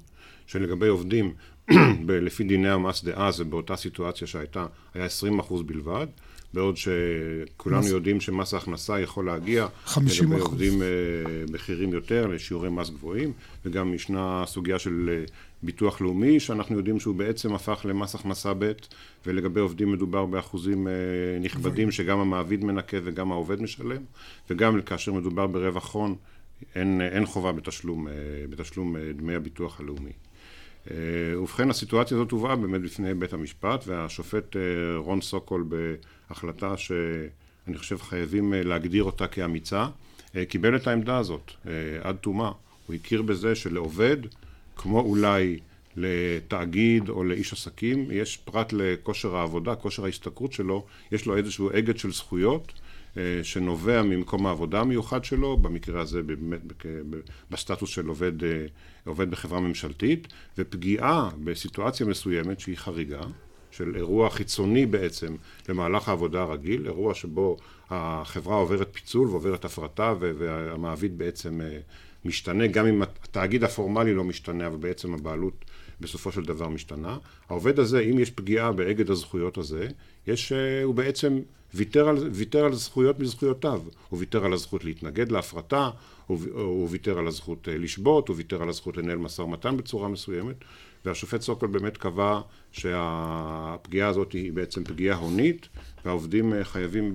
שלגבי 0.48 0.88
עובדים 0.88 1.34
לפי 2.08 2.44
דיני 2.44 2.70
המס 2.70 3.04
דאז 3.04 3.42
ובאותה 3.42 3.76
סיטואציה 3.76 4.28
שהייתה, 4.28 4.66
היה 4.94 5.08
20% 5.50 5.64
בלבד, 5.66 6.08
בעוד 6.54 6.78
שכולנו 6.78 7.80
מס... 7.80 7.90
יודעים 7.90 8.22
שמס 8.22 8.54
ההכנסה 8.54 9.00
יכול 9.00 9.26
להגיע 9.26 9.68
50 9.86 10.32
לגבי 10.32 10.42
עובדים 10.42 10.82
אה, 10.82 10.88
בכירים 11.52 11.94
יותר, 11.94 12.28
לשיעורי 12.28 12.70
מס 12.70 12.90
גבוהים, 12.90 13.34
וגם 13.66 13.94
ישנה 13.94 14.44
סוגיה 14.46 14.80
של 14.80 15.10
אה, 15.10 15.26
ביטוח 15.64 16.02
לאומי, 16.02 16.40
שאנחנו 16.40 16.78
יודעים 16.78 17.00
שהוא 17.00 17.16
בעצם 17.16 17.54
הפך 17.54 17.86
למס 17.90 18.16
הכנסה 18.16 18.54
ב', 18.60 18.72
ולגבי 19.26 19.60
עובדים 19.60 19.92
מדובר 19.92 20.26
באחוזים 20.26 20.88
אה, 20.88 20.94
נכבדים 21.42 21.92
שגם 21.92 22.20
המעביד 22.20 22.64
מנקה 22.64 22.98
וגם 23.04 23.32
העובד 23.32 23.62
משלם, 23.62 24.02
וגם 24.50 24.82
כאשר 24.82 25.14
מדובר 25.14 25.48
ברווח 25.48 25.94
הון, 25.94 26.16
אין, 26.76 27.02
אין 27.02 27.26
חובה 27.26 27.52
בתשלום, 27.52 28.08
בתשלום 28.50 28.96
דמי 29.16 29.36
הביטוח 29.36 29.80
הלאומי. 29.80 30.12
אה, 30.92 31.40
ובכן 31.42 31.70
הסיטואציה 31.70 32.18
הזאת 32.18 32.32
הובאה 32.32 32.56
באמת 32.56 32.82
בפני 32.82 33.14
בית 33.14 33.34
המשפט 33.34 33.84
והשופט 33.88 34.56
אה, 34.56 34.62
רון 34.98 35.22
סוקול 35.22 35.66
בהחלטה 36.30 36.78
שאני 36.78 37.78
חושב 37.78 37.98
חייבים 38.02 38.54
אה, 38.54 38.64
להגדיר 38.64 39.04
אותה 39.04 39.28
כאמיצה 39.28 39.88
קיבל 40.50 40.76
את 40.76 40.88
העמדה 40.88 41.18
הזאת 41.18 41.52
עד 42.02 42.16
תומה 42.16 42.52
הוא 42.88 42.96
הכיר 42.96 43.22
בזה 43.22 43.56
שלעובד 43.56 44.18
כמו 44.78 45.00
אולי 45.00 45.60
לתאגיד 45.96 47.10
או 47.10 47.24
לאיש 47.24 47.54
עסקים 47.54 48.08
יש 48.12 48.38
פרט 48.38 48.74
לכושר 48.74 49.36
העבודה, 49.36 49.76
כושר 49.76 50.06
ההשתכרות 50.06 50.54
שלו, 50.54 50.86
יש 51.12 51.26
לו 51.26 51.38
איזשהו 51.38 51.70
אגד 51.70 51.98
של 51.98 52.12
זכויות 52.12 52.74
אה, 53.18 53.40
שנובע 53.44 54.02
ממקום 54.02 54.48
העבודה 54.48 54.80
המיוחד 54.80 55.24
שלו, 55.24 55.58
במקרה 55.58 56.02
הזה 56.02 56.24
באמת 56.24 56.60
בסטטוס 57.52 57.90
של 57.90 58.08
עובד, 58.08 58.44
אה, 58.44 58.66
עובד 59.06 59.32
בחברה 59.32 59.60
ממשלתית, 59.60 60.28
ופגיעה 60.58 61.30
בסיטואציה 61.44 62.06
מסוימת 62.06 62.60
שהיא 62.60 62.78
חריגה, 62.78 63.22
של 63.72 63.96
אירוע 63.96 64.30
חיצוני 64.30 64.86
בעצם 64.86 65.36
למהלך 65.70 66.10
העבודה 66.10 66.42
הרגיל, 66.42 66.86
אירוע 66.86 67.14
שבו 67.14 67.58
החברה 67.90 68.56
עוברת 68.56 68.90
פיצול 68.92 69.28
ועוברת 69.28 69.66
הפרטה 69.66 70.14
והמעביד 70.20 71.18
בעצם 71.18 71.62
אה, 71.62 71.78
משתנה, 72.28 72.68
גם 72.68 72.86
אם 72.86 73.02
התאגיד 73.02 73.64
הפורמלי 73.64 74.14
לא 74.14 74.24
משתנה, 74.24 74.68
אבל 74.68 74.78
בעצם 74.78 75.14
הבעלות 75.14 75.66
בסופו 76.02 76.32
של 76.32 76.46
דבר 76.46 76.68
משתנה. 76.68 77.18
העובד 77.50 77.80
הזה, 77.80 78.00
אם 78.00 78.20
יש 78.20 78.32
פגיעה 78.32 78.72
באגד 78.72 79.10
הזכויות 79.10 79.58
הזה, 79.58 79.88
יש, 80.28 80.52
הוא 80.84 80.96
בעצם 80.96 81.40
ויתר 81.74 82.08
על, 82.08 82.18
ויתר 82.32 82.66
על 82.66 82.74
זכויות 82.74 83.20
מזכויותיו. 83.20 83.82
הוא 84.10 84.20
ויתר 84.20 84.46
על 84.46 84.54
הזכות 84.54 84.84
להתנגד 84.84 85.32
להפרטה, 85.32 85.90
הוא, 86.28 86.40
הוא 86.54 86.88
ויתר 86.92 87.18
על 87.18 87.28
הזכות 87.28 87.70
אה, 87.70 87.78
לשבות, 87.78 88.28
הוא 88.28 88.38
ויתר 88.38 88.62
על 88.62 88.70
הזכות 88.70 88.98
לנהל 88.98 89.18
משא 89.18 89.42
ומתן 89.42 89.78
בצורה 89.78 90.08
מסוימת, 90.10 90.56
והשופט 91.06 91.42
סוקול 91.42 91.70
באמת 91.70 91.98
קבע 91.98 92.42
שהפגיעה 92.72 94.10
הזאת 94.10 94.32
היא 94.32 94.54
בעצם 94.54 94.84
פגיעה 94.84 95.18
הונית, 95.18 95.68
והעובדים 96.06 96.54
אה, 96.54 96.64
חייבים 96.64 97.12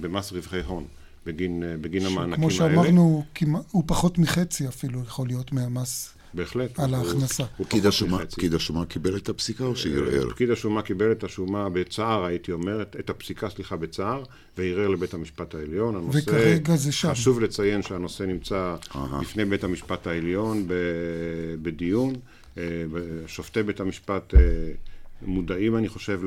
במס 0.00 0.32
רווחי 0.32 0.60
הון. 0.60 0.84
בגין, 1.26 1.62
אה, 1.62 1.76
בגין 1.80 2.06
המענקים 2.06 2.22
האלה. 2.30 2.36
כמו 2.36 2.50
שאמרנו, 2.50 3.24
הוא 3.70 3.84
פחות 3.86 4.18
מחצי 4.18 4.68
אפילו 4.68 5.00
יכול 5.02 5.26
להיות 5.26 5.52
מהמס 5.52 6.16
בהחלט. 6.34 6.80
על 6.80 6.94
ההכנסה. 6.94 7.44
פקיד 8.30 8.54
השומה 8.54 8.86
קיבל 8.86 9.16
את 9.16 9.28
הפסיקה 9.28 9.64
או 9.64 9.76
שערער? 9.76 10.30
פקיד 10.30 10.50
השומה 10.50 10.82
קיבל 10.82 11.12
את 11.12 11.24
השומה 11.24 11.68
בצער, 11.68 12.24
הייתי 12.24 12.52
אומר, 12.52 12.82
את 12.82 13.10
הפסיקה, 13.10 13.48
סליחה, 13.50 13.76
בצער, 13.76 14.22
וערער 14.58 14.88
לבית 14.88 15.14
המשפט 15.14 15.54
העליון. 15.54 15.96
הנושא, 15.96 16.18
וכרגע 16.18 16.76
זה 16.76 16.92
שם. 16.92 17.10
חשוב 17.10 17.40
לציין 17.40 17.82
שהנושא 17.82 18.22
נמצא 18.22 18.76
בפני 19.20 19.44
בית 19.44 19.64
המשפט 19.64 20.06
העליון 20.06 20.64
בדיון. 21.62 22.14
אה, 22.58 22.62
שופטי 23.26 23.62
בית 23.62 23.80
המשפט 23.80 24.34
אה, 24.34 24.40
מודעים, 25.22 25.76
אני 25.76 25.88
חושב, 25.88 26.20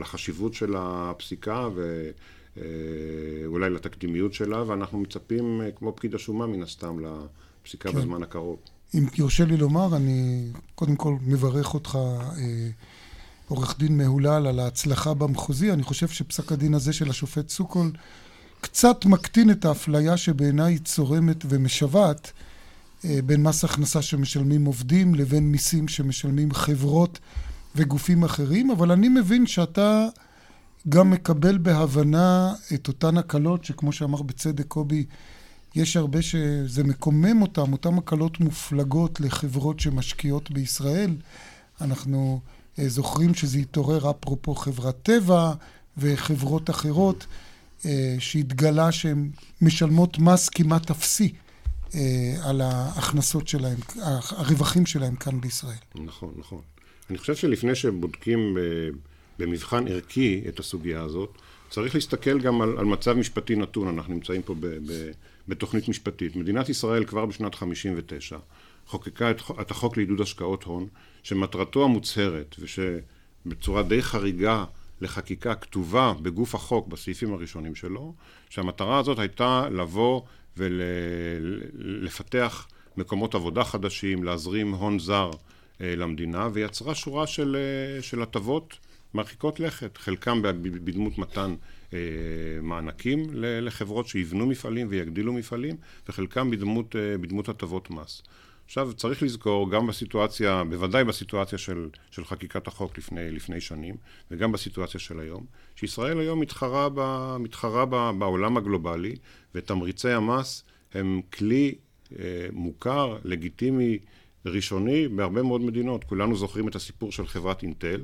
לחשיבות 0.00 0.54
של 0.54 0.74
הפסיקה 0.78 1.68
ואולי 1.74 2.12
אה, 2.58 3.68
לתקדימיות 3.68 4.34
שלה, 4.34 4.62
ואנחנו 4.66 4.98
מצפים, 4.98 5.60
כמו 5.76 5.96
פקיד 5.96 6.14
השומה, 6.14 6.46
מן 6.46 6.62
הסתם, 6.62 6.96
לפסיקה 7.62 7.92
כן. 7.92 7.98
בזמן 7.98 8.22
הקרוב. 8.22 8.58
אם 8.94 9.06
יורשה 9.18 9.44
לי 9.44 9.56
לומר, 9.56 9.96
אני 9.96 10.48
קודם 10.74 10.96
כל 10.96 11.16
מברך 11.22 11.74
אותך, 11.74 11.98
אה, 12.38 12.68
עורך 13.48 13.78
דין 13.78 13.98
מהולל, 13.98 14.46
על 14.46 14.58
ההצלחה 14.58 15.14
במחוזי. 15.14 15.72
אני 15.72 15.82
חושב 15.82 16.08
שפסק 16.08 16.52
הדין 16.52 16.74
הזה 16.74 16.92
של 16.92 17.10
השופט 17.10 17.48
סוקול 17.48 17.92
קצת 18.60 19.04
מקטין 19.04 19.50
את 19.50 19.64
האפליה 19.64 20.16
שבעיניי 20.16 20.72
היא 20.72 20.80
צורמת 20.84 21.44
ומשוועת 21.48 22.32
אה, 23.04 23.18
בין 23.26 23.42
מס 23.42 23.64
הכנסה 23.64 24.02
שמשלמים 24.02 24.64
עובדים 24.64 25.14
לבין 25.14 25.52
מיסים 25.52 25.88
שמשלמים 25.88 26.52
חברות 26.52 27.18
וגופים 27.76 28.24
אחרים, 28.24 28.70
אבל 28.70 28.92
אני 28.92 29.08
מבין 29.08 29.46
שאתה 29.46 30.08
גם 30.88 31.10
מקבל 31.10 31.58
בהבנה 31.58 32.54
את 32.74 32.88
אותן 32.88 33.18
הקלות 33.18 33.64
שכמו 33.64 33.92
שאמר 33.92 34.22
בצדק 34.22 34.66
קובי, 34.66 35.04
יש 35.74 35.96
הרבה 35.96 36.22
שזה 36.22 36.84
מקומם 36.84 37.42
אותם, 37.42 37.72
אותם 37.72 37.98
הקלות 37.98 38.40
מופלגות 38.40 39.20
לחברות 39.20 39.80
שמשקיעות 39.80 40.50
בישראל. 40.50 41.10
אנחנו 41.80 42.40
אה, 42.78 42.88
זוכרים 42.88 43.34
שזה 43.34 43.58
התעורר 43.58 44.10
אפרופו 44.10 44.54
חברת 44.54 45.02
טבע 45.02 45.52
וחברות 45.98 46.70
אחרות, 46.70 47.26
אה, 47.86 48.16
שהתגלה 48.18 48.92
שהן 48.92 49.30
משלמות 49.62 50.18
מס 50.18 50.48
כמעט 50.48 50.90
אפסי 50.90 51.32
אה, 51.94 52.34
על 52.42 52.60
ההכנסות 52.60 53.48
שלהם, 53.48 53.78
הרווחים 54.30 54.86
שלהם 54.86 55.16
כאן 55.16 55.40
בישראל. 55.40 55.76
נכון, 55.94 56.32
נכון. 56.36 56.60
אני 57.10 57.18
חושב 57.18 57.34
שלפני 57.34 57.74
שבודקים 57.74 58.56
במבחן 59.38 59.88
ערכי 59.88 60.44
את 60.48 60.58
הסוגיה 60.58 61.02
הזאת, 61.02 61.38
צריך 61.70 61.94
להסתכל 61.94 62.40
גם 62.40 62.62
על, 62.62 62.78
על 62.78 62.84
מצב 62.84 63.12
משפטי 63.12 63.56
נתון. 63.56 63.88
אנחנו 63.88 64.14
נמצאים 64.14 64.42
פה 64.42 64.54
ב... 64.54 64.66
ב 64.66 65.10
בתוכנית 65.48 65.88
משפטית. 65.88 66.36
מדינת 66.36 66.68
ישראל 66.68 67.04
כבר 67.04 67.26
בשנת 67.26 67.54
59' 67.54 68.38
חוקקה 68.86 69.30
את, 69.30 69.40
את 69.60 69.70
החוק 69.70 69.96
לעידוד 69.96 70.20
השקעות 70.20 70.64
הון, 70.64 70.86
שמטרתו 71.22 71.84
המוצהרת, 71.84 72.56
ושבצורה 72.58 73.82
די 73.82 74.02
חריגה 74.02 74.64
לחקיקה 75.00 75.54
כתובה 75.54 76.12
בגוף 76.22 76.54
החוק 76.54 76.88
בסעיפים 76.88 77.34
הראשונים 77.34 77.74
שלו, 77.74 78.14
שהמטרה 78.50 78.98
הזאת 78.98 79.18
הייתה 79.18 79.68
לבוא 79.70 80.22
ולפתח 80.56 82.68
מקומות 82.96 83.34
עבודה 83.34 83.64
חדשים, 83.64 84.24
להזרים 84.24 84.74
הון 84.74 84.98
זר 84.98 85.30
אה, 85.80 85.96
למדינה, 85.96 86.48
ויצרה 86.52 86.94
שורה 86.94 87.26
של, 87.26 87.56
אה, 88.16 88.22
הטבות 88.22 88.78
מרחיקות 89.16 89.60
לכת, 89.60 89.96
חלקם 89.96 90.42
בדמות 90.62 91.18
מתן 91.18 91.54
אה, 91.92 91.98
מענקים 92.62 93.26
לחברות 93.34 94.06
שיבנו 94.06 94.46
מפעלים 94.46 94.86
ויגדילו 94.90 95.32
מפעלים, 95.32 95.76
וחלקם 96.08 96.50
בדמות, 96.50 96.96
בדמות 97.20 97.48
הטבות 97.48 97.90
מס. 97.90 98.22
עכשיו 98.66 98.92
צריך 98.92 99.22
לזכור 99.22 99.70
גם 99.70 99.86
בסיטואציה, 99.86 100.64
בוודאי 100.64 101.04
בסיטואציה 101.04 101.58
של, 101.58 101.88
של 102.10 102.24
חקיקת 102.24 102.66
החוק 102.66 102.98
לפני, 102.98 103.30
לפני 103.30 103.60
שנים 103.60 103.94
וגם 104.30 104.52
בסיטואציה 104.52 105.00
של 105.00 105.20
היום, 105.20 105.46
שישראל 105.76 106.20
היום 106.20 106.40
מתחרה, 106.40 106.88
ב, 106.94 107.00
מתחרה 107.40 107.84
ב, 107.84 108.10
בעולם 108.18 108.56
הגלובלי 108.56 109.16
ותמריצי 109.54 110.10
המס 110.10 110.64
הם 110.94 111.20
כלי 111.32 111.74
אה, 112.18 112.46
מוכר, 112.52 113.18
לגיטימי, 113.24 113.98
ראשוני 114.46 115.08
בהרבה 115.08 115.42
מאוד 115.42 115.60
מדינות. 115.60 116.04
כולנו 116.04 116.36
זוכרים 116.36 116.68
את 116.68 116.74
הסיפור 116.74 117.12
של 117.12 117.26
חברת 117.26 117.62
אינטל 117.62 118.00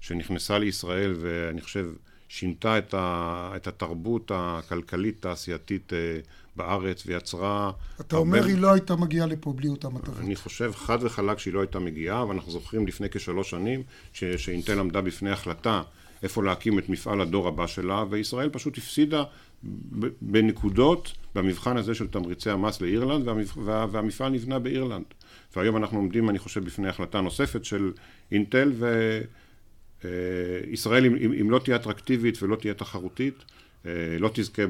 שנכנסה 0.00 0.58
לישראל 0.58 1.14
ואני 1.20 1.60
חושב 1.60 1.86
שינתה 2.28 2.78
את, 2.78 2.94
ה, 2.94 3.52
את 3.56 3.66
התרבות 3.66 4.30
הכלכלית-תעשייתית 4.34 5.92
אה, 5.92 5.98
בארץ 6.56 7.02
ויצרה... 7.06 7.70
אתה 8.00 8.16
אומר 8.16 8.44
היא 8.44 8.58
לא 8.58 8.72
הייתה 8.72 8.96
מגיעה 8.96 9.26
לפה 9.26 9.52
בלי 9.52 9.68
אותם 9.68 9.96
הטבות. 9.96 10.18
אני 10.18 10.36
חושב 10.36 10.72
חד 10.74 10.98
וחלק 11.00 11.38
שהיא 11.38 11.54
לא 11.54 11.60
הייתה 11.60 11.78
מגיעה, 11.78 12.26
ואנחנו 12.26 12.52
זוכרים 12.52 12.86
לפני 12.86 13.08
כשלוש 13.10 13.50
שנים 13.50 13.82
ש, 14.12 14.24
שאינטל 14.24 14.78
עמדה 14.78 15.00
בפני 15.00 15.30
החלטה 15.30 15.82
איפה 16.22 16.42
להקים 16.42 16.78
את 16.78 16.88
מפעל 16.88 17.20
הדור 17.20 17.48
הבא 17.48 17.66
שלה, 17.66 18.04
וישראל 18.10 18.48
פשוט 18.48 18.78
הפסידה 18.78 19.24
בנקודות 20.22 21.12
במבחן 21.34 21.76
הזה 21.76 21.94
של 21.94 22.06
תמריצי 22.06 22.50
המס 22.50 22.80
לאירלנד, 22.80 23.28
וה, 23.56 23.86
והמפעל 23.90 24.32
נבנה 24.32 24.58
באירלנד. 24.58 25.04
והיום 25.56 25.76
אנחנו 25.76 25.98
עומדים, 25.98 26.30
אני 26.30 26.38
חושב, 26.38 26.64
בפני 26.64 26.88
החלטה 26.88 27.20
נוספת 27.20 27.64
של 27.64 27.92
אינטל, 28.32 28.72
וישראל, 30.04 31.06
אם, 31.06 31.32
אם 31.40 31.50
לא 31.50 31.58
תהיה 31.58 31.76
אטרקטיבית 31.76 32.42
ולא 32.42 32.56
תהיה 32.56 32.74
תחרותית, 32.74 33.44
אה, 33.86 34.16
לא 34.18 34.30
תזכה 34.34 34.62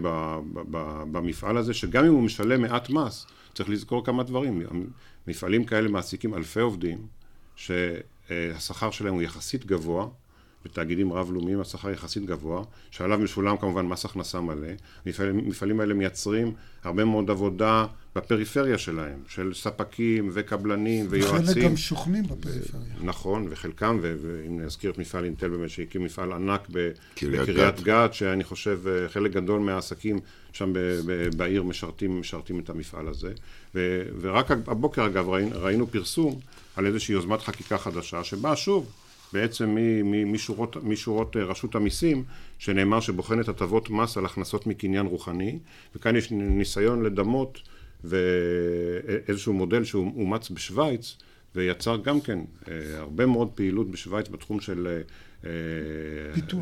במפעל 1.13 1.57
הזה, 1.57 1.75
שגם 1.75 2.05
אם 2.05 2.13
הוא 2.13 2.23
משלם 2.23 2.63
מעט 2.63 2.91
מס, 2.91 3.27
צריך 3.55 3.69
לזכור 3.71 4.05
כמה 4.05 4.23
דברים. 4.23 4.63
מפעלים 5.27 5.65
כאלה 5.65 5.89
מעסיקים 5.89 6.35
אלפי 6.35 6.61
עובדים, 6.61 7.07
שהשכר 7.57 8.91
שלהם 8.91 9.15
הוא 9.15 9.23
יחסית 9.23 9.67
גבוה, 9.67 10.07
בתאגידים 10.65 11.13
רב-לאומיים 11.13 11.61
השכר 11.61 11.91
יחסית 11.91 12.25
גבוה, 12.25 12.63
שעליו 12.91 13.19
משולם 13.19 13.57
כמובן 13.57 13.87
מס 13.87 14.05
הכנסה 14.05 14.41
מלא. 14.41 14.69
המפעלים 15.07 15.81
האלה 15.81 15.95
מייצרים 15.95 16.53
הרבה 16.85 17.05
מאוד 17.05 17.31
עבודה 17.31 17.87
בפריפריה 18.17 18.79
שלהם, 18.79 19.19
של 19.29 19.55
ספקים 19.55 20.31
וקבלנים 20.33 21.07
ויועצים. 21.09 21.45
וחלק 21.45 21.65
גם 21.65 21.77
שוכנים 21.77 22.25
בפריפריה. 22.25 22.95
נכון, 23.03 23.47
וחלקם, 23.51 23.99
ואם 24.03 24.61
נזכיר 24.61 24.91
את 24.91 24.99
מפעל 24.99 25.25
אינטל 25.25 25.49
באמת 25.49 25.71
שהקים 25.71 26.05
מפעל 26.05 26.33
ענק 26.33 26.69
בקריית 26.71 27.81
גת, 27.81 28.15
שאני 28.15 28.45
חושב 28.45 28.81
אה, 28.89 29.09
חלק 29.09 29.33
גדול 29.33 29.61
מהעסקים 29.61 30.21
שם 30.53 30.73
בעיר 31.37 31.63
משרתים, 31.63 32.21
משרתים 32.21 32.61
את 32.61 32.71
המפעל 32.71 33.09
הזה. 33.09 33.33
ורק 34.21 34.51
הבוקר 34.51 35.07
אגב 35.07 35.29
ראינו 35.55 35.87
פרסום 35.87 36.41
על 36.77 36.87
איזושהי 36.87 37.13
יוזמת 37.13 37.41
חקיקה 37.41 37.79
חדשה, 37.79 38.25
שבה 38.25 38.57
שוב 38.57 38.93
בעצם 39.33 39.77
משורות, 40.27 40.77
משורות 40.77 41.37
אה, 41.37 41.45
רשות 41.45 41.75
המיסים, 41.75 42.25
שנאמר 42.59 43.01
שבוחנת 43.01 43.49
הטבות 43.49 43.91
מס 43.91 44.17
על 44.17 44.27
הכנסות 44.27 44.67
מקניין 44.67 45.07
רוחני, 45.07 45.59
וכאן 45.95 46.17
יש 46.17 46.31
ניסיון 46.31 47.03
לדמות 47.03 47.59
ואיזשהו 48.05 49.53
מודל 49.53 49.85
שהוא 49.85 50.13
אומץ 50.17 50.51
בשוויץ, 50.51 51.17
ויצר 51.55 51.97
גם 51.97 52.21
כן 52.21 52.39
אה, 52.69 52.99
הרבה 52.99 53.27
מאוד 53.27 53.49
פעילות 53.55 53.91
בשוויץ 53.91 54.29
בתחום 54.29 54.61
של 54.61 55.01
אה, 55.45 55.51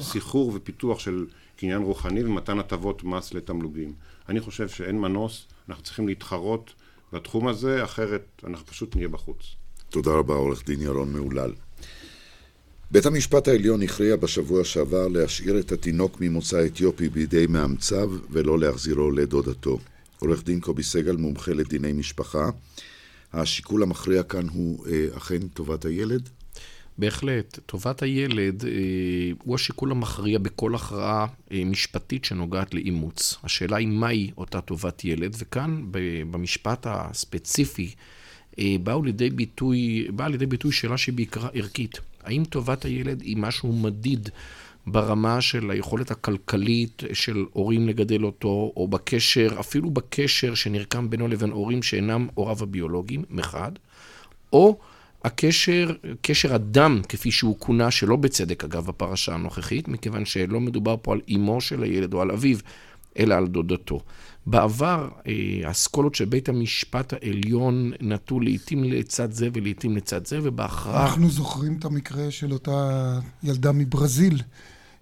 סחרור 0.00 0.52
ופיתוח 0.54 0.98
של 0.98 1.26
קניין 1.56 1.82
רוחני 1.82 2.24
ומתן 2.24 2.58
הטבות 2.58 3.04
מס 3.04 3.34
לתמלוגים. 3.34 3.92
אני 4.28 4.40
חושב 4.40 4.68
שאין 4.68 5.00
מנוס, 5.00 5.46
אנחנו 5.68 5.84
צריכים 5.84 6.08
להתחרות 6.08 6.74
בתחום 7.12 7.48
הזה, 7.48 7.84
אחרת 7.84 8.42
אנחנו 8.46 8.66
פשוט 8.66 8.96
נהיה 8.96 9.08
בחוץ. 9.08 9.54
תודה 9.90 10.10
רבה, 10.10 10.34
עורך 10.34 10.64
דין 10.66 10.82
ירון 10.82 11.12
מהולל. 11.12 11.52
בית 12.90 13.06
המשפט 13.06 13.48
העליון 13.48 13.82
הכריע 13.82 14.16
בשבוע 14.16 14.64
שעבר 14.64 15.08
להשאיר 15.08 15.58
את 15.58 15.72
התינוק 15.72 16.20
ממוצא 16.20 16.66
אתיופי 16.66 17.08
בידי 17.08 17.46
מאמציו 17.46 18.10
ולא 18.30 18.58
להחזירו 18.58 19.10
לדודתו. 19.10 19.78
עורך 20.18 20.44
דין 20.44 20.60
קובי 20.60 20.82
סגל, 20.82 21.16
מומחה 21.16 21.52
לדיני 21.52 21.92
משפחה. 21.92 22.50
השיקול 23.32 23.82
המכריע 23.82 24.22
כאן 24.22 24.48
הוא 24.48 24.86
אה, 24.86 25.06
אכן 25.16 25.48
טובת 25.48 25.84
הילד? 25.84 26.28
בהחלט. 26.98 27.58
טובת 27.66 28.02
הילד 28.02 28.64
אה, 28.64 28.70
הוא 29.44 29.54
השיקול 29.54 29.90
המכריע 29.90 30.38
בכל 30.38 30.74
הכרעה 30.74 31.26
אה, 31.52 31.62
משפטית 31.64 32.24
שנוגעת 32.24 32.74
לאימוץ. 32.74 33.36
השאלה 33.42 33.76
היא 33.76 33.88
מהי 33.88 34.30
אותה 34.36 34.60
טובת 34.60 35.04
ילד, 35.04 35.36
וכאן 35.38 35.82
במשפט 36.30 36.86
הספציפי 36.90 37.94
אה, 38.58 38.76
באו 38.82 39.02
לידי 39.02 39.30
באה 40.10 40.28
לידי 40.28 40.46
ביטוי 40.46 40.72
שאלה 40.72 40.98
שהיא 40.98 41.14
בעיקרה 41.14 41.48
ערכית. 41.54 42.00
האם 42.26 42.44
טובת 42.44 42.84
הילד 42.84 43.20
היא 43.20 43.36
משהו 43.36 43.72
מדיד 43.72 44.28
ברמה 44.86 45.40
של 45.40 45.70
היכולת 45.70 46.10
הכלכלית 46.10 47.02
של 47.12 47.44
הורים 47.52 47.88
לגדל 47.88 48.24
אותו, 48.24 48.72
או 48.76 48.88
בקשר, 48.88 49.48
אפילו 49.60 49.90
בקשר 49.90 50.54
שנרקם 50.54 51.10
בינו 51.10 51.28
לבין 51.28 51.50
הורים 51.50 51.82
שאינם 51.82 52.28
הוריו 52.34 52.56
הביולוגיים, 52.62 53.22
מחד, 53.30 53.72
או 54.52 54.78
הקשר, 55.24 55.90
קשר 56.22 56.54
הדם, 56.54 57.00
כפי 57.08 57.30
שהוא 57.30 57.56
כונה, 57.58 57.90
שלא 57.90 58.16
בצדק 58.16 58.64
אגב 58.64 58.86
בפרשה 58.86 59.34
הנוכחית, 59.34 59.88
מכיוון 59.88 60.24
שלא 60.24 60.60
מדובר 60.60 60.96
פה 61.02 61.12
על 61.12 61.20
אמו 61.34 61.60
של 61.60 61.82
הילד 61.82 62.14
או 62.14 62.22
על 62.22 62.30
אביו, 62.30 62.58
אלא 63.18 63.34
על 63.34 63.46
דודתו. 63.46 64.00
בעבר, 64.46 65.08
אה, 65.26 65.32
האסכולות 65.64 66.14
של 66.14 66.24
בית 66.24 66.48
המשפט 66.48 67.12
העליון 67.12 67.92
נטו 68.00 68.40
לעיתים 68.40 68.84
לצד 68.84 69.32
זה 69.32 69.48
ולעיתים 69.52 69.96
לצד 69.96 70.26
זה, 70.26 70.38
ובהכרעה... 70.42 71.06
אנחנו 71.06 71.30
זוכרים 71.30 71.76
את 71.78 71.84
המקרה 71.84 72.30
של 72.30 72.52
אותה 72.52 73.18
ילדה 73.42 73.72
מברזיל. 73.72 74.42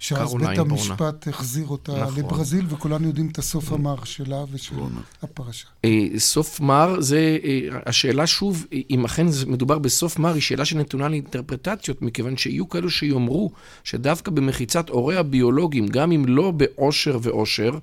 שאז 0.04 0.34
בית 0.34 0.58
המשפט 0.58 1.28
החזיר 1.28 1.66
אותה 1.66 2.02
נכון. 2.02 2.18
לברזיל, 2.18 2.66
וכולנו 2.68 3.06
יודעים 3.06 3.28
את 3.32 3.38
הסוף 3.38 3.72
המר 3.72 4.04
שלה 4.04 4.44
ושל 4.52 4.74
הפרשה. 5.22 5.66
אה, 5.84 6.06
סוף 6.18 6.60
מר 6.60 7.00
זה, 7.00 7.38
אה, 7.44 7.60
השאלה 7.86 8.26
שוב, 8.26 8.66
אם 8.90 9.04
אכן 9.04 9.26
מדובר 9.46 9.78
בסוף 9.78 10.18
מר, 10.18 10.32
היא 10.34 10.42
שאלה 10.42 10.64
שנתונה 10.64 11.08
לאינטרפרטציות, 11.08 12.02
מכיוון 12.02 12.36
שיהיו 12.36 12.68
כאלו 12.68 12.90
שיאמרו 12.90 13.50
שדווקא 13.84 14.30
במחיצת 14.30 14.88
הוריה 14.88 15.20
הביולוגיים, 15.20 15.86
גם 15.86 16.12
אם 16.12 16.24
לא 16.26 16.50
בעושר 16.50 17.18
ועושר, 17.22 17.78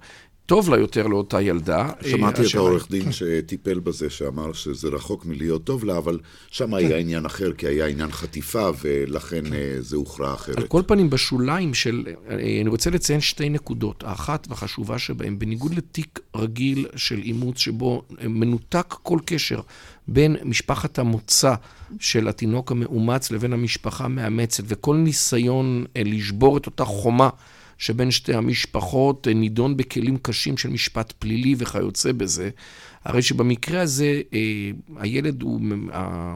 טוב 0.51 0.69
לה 0.69 0.77
יותר 0.77 1.07
לאותה 1.07 1.41
ילדה. 1.41 1.89
שמעתי 2.09 2.41
את 2.41 2.55
העורך 2.55 2.91
דין 2.91 3.11
שטיפל 3.11 3.79
בזה, 3.79 4.09
שאמר 4.09 4.53
שזה 4.53 4.87
רחוק 4.87 5.25
מלהיות 5.25 5.63
טוב 5.63 5.85
לה, 5.85 5.97
אבל 5.97 6.19
שם 6.51 6.73
היה 6.73 6.97
עניין 6.97 7.25
אחר, 7.25 7.53
כי 7.53 7.67
היה 7.67 7.85
עניין 7.87 8.11
חטיפה, 8.11 8.69
ולכן 8.81 9.53
אה, 9.53 9.75
זה 9.79 9.95
הוכרע 9.95 10.33
אחרת. 10.33 10.57
על 10.57 10.67
כל 10.67 10.81
פנים, 10.87 11.09
בשוליים 11.09 11.73
של... 11.73 12.03
אה, 12.29 12.35
אני 12.35 12.69
רוצה 12.69 12.89
לציין 12.89 13.21
שתי 13.21 13.49
נקודות. 13.49 14.03
האחת 14.03 14.47
והחשובה 14.49 14.99
שבהן, 14.99 15.39
בניגוד 15.39 15.73
לתיק 15.73 16.19
רגיל 16.35 16.87
של 16.95 17.19
אימוץ, 17.23 17.57
שבו 17.57 18.03
אה, 18.21 18.27
מנותק 18.27 18.95
כל 19.03 19.19
קשר 19.25 19.59
בין 20.07 20.35
משפחת 20.43 20.99
המוצא 20.99 21.53
של 21.99 22.27
התינוק 22.27 22.71
המאומץ 22.71 23.31
לבין 23.31 23.53
המשפחה 23.53 24.05
המאמצת, 24.05 24.63
וכל 24.67 24.95
ניסיון 24.95 25.85
לשבור 25.95 26.57
את 26.57 26.65
אותה 26.65 26.85
חומה 26.85 27.29
שבין 27.82 28.12
שתי 28.12 28.34
המשפחות 28.34 29.28
אה, 29.28 29.34
נידון 29.34 29.78
בכלים 29.78 30.17
קשים 30.17 30.58
של 30.58 30.70
משפט 30.70 31.13
פלילי 31.20 31.56
וכיוצא 31.58 32.12
בזה. 32.12 32.50
הרי 33.06 33.22
שבמקרה 33.22 33.82
הזה 33.82 34.22
אה, 34.34 34.39
הילד 34.98 35.41
הוא 35.41 35.62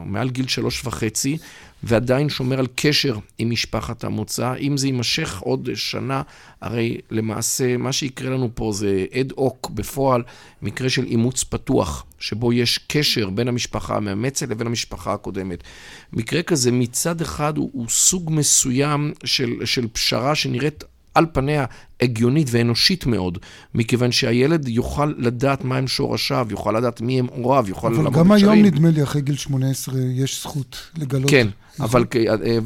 מעל 0.06 0.30
גיל 0.30 0.48
שלוש 0.48 0.84
וחצי 0.84 1.38
ועדיין 1.82 2.28
שומר 2.28 2.58
על 2.58 2.66
קשר 2.74 3.18
עם 3.38 3.50
משפחת 3.50 4.04
המוצא. 4.04 4.54
אם 4.60 4.76
זה 4.76 4.86
יימשך 4.86 5.38
עוד 5.38 5.68
שנה, 5.74 6.22
הרי 6.60 6.98
למעשה 7.10 7.76
מה 7.76 7.92
שיקרה 7.92 8.30
לנו 8.30 8.50
פה 8.54 8.72
זה 8.72 9.06
אד 9.20 9.32
הוק 9.36 9.70
בפועל, 9.70 10.22
מקרה 10.62 10.88
של 10.88 11.04
אימוץ 11.04 11.44
פתוח, 11.44 12.04
שבו 12.18 12.52
יש 12.52 12.78
קשר 12.78 13.30
בין 13.30 13.48
המשפחה 13.48 13.96
המאמצת 13.96 14.48
לבין 14.48 14.66
המשפחה 14.66 15.12
הקודמת. 15.12 15.64
מקרה 16.12 16.42
כזה 16.42 16.72
מצד 16.72 17.20
אחד 17.20 17.56
הוא, 17.56 17.70
הוא 17.72 17.88
סוג 17.88 18.30
מסוים 18.32 19.12
של, 19.24 19.52
של 19.64 19.86
פשרה 19.92 20.34
שנראית 20.34 20.84
על 21.16 21.26
פניה 21.32 21.64
הגיונית 22.00 22.48
ואנושית 22.50 23.06
מאוד, 23.06 23.38
מכיוון 23.74 24.12
שהילד 24.12 24.68
יוכל 24.68 25.12
לדעת 25.18 25.64
מהם 25.64 25.88
שורשיו, 25.88 26.46
יוכל 26.50 26.72
לדעת 26.72 27.00
מי 27.00 27.18
הם 27.18 27.26
הוריו, 27.36 27.64
יוכל 27.68 27.88
לעמוד 27.88 28.06
בקשרים. 28.06 28.30
אבל 28.30 28.40
גם 28.40 28.52
היום, 28.54 28.66
נדמה 28.66 28.90
לי, 28.90 29.02
אחרי 29.02 29.22
גיל 29.22 29.36
18, 29.36 29.94
יש 30.14 30.42
זכות 30.42 30.90
לגלות. 30.98 31.30
כן, 31.30 31.48
אבל 31.80 32.04
אה, 32.16 32.34
אה, 32.46 32.58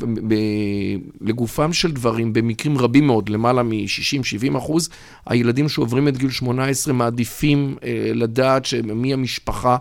לגופם 1.21 1.73
של 1.73 1.93
דברים, 1.93 2.33
במקרים 2.33 2.79
רבים 2.79 3.07
מאוד, 3.07 3.29
למעלה 3.29 3.63
מ-60-70 3.63 4.59
אחוז, 4.59 4.89
הילדים 5.27 5.69
שעוברים 5.69 6.09
את 6.09 6.19
גיל 6.19 6.31
18 6.31 6.95
מעדיפים 6.95 7.77
אה, 7.85 8.11
לדעת 8.15 8.67
מי 8.85 9.13
המשפחה. 9.13 9.77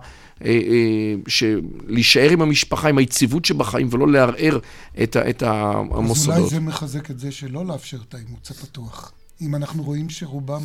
להישאר 1.87 2.29
עם 2.29 2.41
המשפחה, 2.41 2.89
עם 2.89 2.97
היציבות 2.97 3.45
שבחיים, 3.45 3.87
ולא 3.91 4.11
לערער 4.11 4.59
את, 5.03 5.17
את 5.17 5.43
המוסדות. 5.43 6.35
אז 6.35 6.41
אולי 6.41 6.49
זה 6.49 6.59
מחזק 6.59 7.11
את 7.11 7.19
זה 7.19 7.31
שלא 7.31 7.65
לאפשר 7.65 7.97
את 8.09 8.13
האימוץ 8.13 8.51
הפתוח. 8.51 9.11
אם 9.41 9.55
אנחנו 9.55 9.83
רואים 9.83 10.09
שרובם 10.09 10.61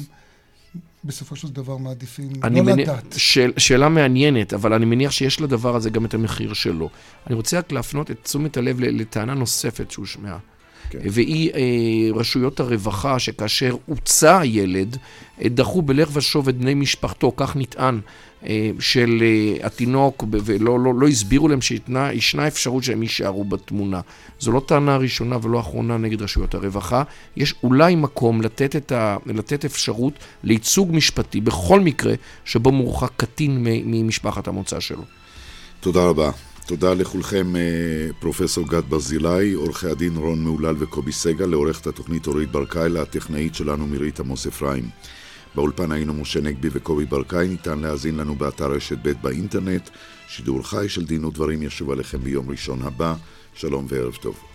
בסופו 1.04 1.36
של 1.36 1.48
דבר 1.48 1.76
מעדיפים 1.76 2.30
לא 2.42 2.62
מניח, 2.62 2.88
לדעת. 2.88 3.14
שאל, 3.16 3.52
שאלה 3.56 3.88
מעניינת, 3.88 4.54
אבל 4.54 4.72
אני 4.72 4.84
מניח 4.84 5.10
שיש 5.10 5.40
לדבר 5.40 5.76
הזה 5.76 5.90
גם 5.90 6.04
את 6.04 6.14
המחיר 6.14 6.52
שלו. 6.52 6.90
אני 7.26 7.34
רוצה 7.34 7.58
רק 7.58 7.72
להפנות 7.72 8.10
את 8.10 8.16
תשומת 8.22 8.56
הלב 8.56 8.80
לטענה 8.80 9.34
נוספת 9.34 9.90
שהושמעה. 9.90 10.38
כן. 10.90 10.98
והיא 11.04 11.50
אה, 11.54 11.60
רשויות 12.14 12.60
הרווחה, 12.60 13.18
שכאשר 13.18 13.76
הוצא 13.86 14.38
הילד, 14.38 14.96
אה, 15.42 15.48
דחו 15.48 15.82
בלך 15.82 16.08
ושוב 16.12 16.48
את 16.48 16.58
בני 16.58 16.74
משפחתו, 16.74 17.32
כך 17.36 17.56
נטען, 17.56 18.00
אה, 18.46 18.70
של 18.80 19.22
אה, 19.22 19.66
התינוק, 19.66 20.24
ולא 20.30 20.80
לא, 20.80 20.94
לא 20.94 21.08
הסבירו 21.08 21.48
להם 21.48 21.60
שישנה 21.60 22.46
אפשרות 22.46 22.84
שהם 22.84 23.02
יישארו 23.02 23.44
בתמונה. 23.44 24.00
זו 24.40 24.52
לא 24.52 24.62
טענה 24.66 24.96
ראשונה 24.96 25.38
ולא 25.42 25.60
אחרונה 25.60 25.96
נגד 25.96 26.22
רשויות 26.22 26.54
הרווחה. 26.54 27.02
יש 27.36 27.54
אולי 27.62 27.94
מקום 27.94 28.42
לתת, 28.42 28.76
את 28.76 28.92
ה, 28.92 29.16
לתת 29.26 29.64
אפשרות 29.64 30.12
לייצוג 30.42 30.90
משפטי 30.92 31.40
בכל 31.40 31.80
מקרה 31.80 32.14
שבו 32.44 32.72
מורחק 32.72 33.10
קטין 33.16 33.58
ממשפחת 33.64 34.48
המוצא 34.48 34.80
שלו. 34.80 35.02
תודה 35.80 36.04
רבה. 36.04 36.30
תודה 36.66 36.94
לכולכם, 36.94 37.56
אה, 37.56 37.62
פרופסור 38.20 38.68
גד 38.68 38.82
ברזילי, 38.88 39.52
עורכי 39.52 39.86
הדין 39.86 40.16
רון 40.16 40.44
מהולל 40.44 40.74
וקובי 40.78 41.12
סגל, 41.12 41.46
לעורכת 41.46 41.86
התוכנית 41.86 42.26
אורית 42.26 42.50
ברקאי, 42.50 42.88
לטכנאית 42.88 43.54
שלנו 43.54 43.86
מירית 43.86 44.20
עמוס 44.20 44.46
אפרים. 44.46 44.88
באולפן 45.54 45.92
היינו 45.92 46.14
משה 46.14 46.40
נגבי 46.40 46.68
וקובי 46.72 47.04
ברקאי, 47.04 47.48
ניתן 47.48 47.78
להאזין 47.78 48.16
לנו 48.16 48.34
באתר 48.34 48.72
רשת 48.72 48.98
ב' 49.02 49.12
באינטרנט. 49.22 49.90
שידור 50.28 50.62
חי 50.62 50.88
של 50.88 51.04
דין 51.04 51.24
ודברים 51.24 51.62
ישוב 51.62 51.90
עליכם 51.90 52.18
ביום 52.18 52.50
ראשון 52.50 52.82
הבא. 52.82 53.14
שלום 53.54 53.86
וערב 53.88 54.14
טוב. 54.14 54.53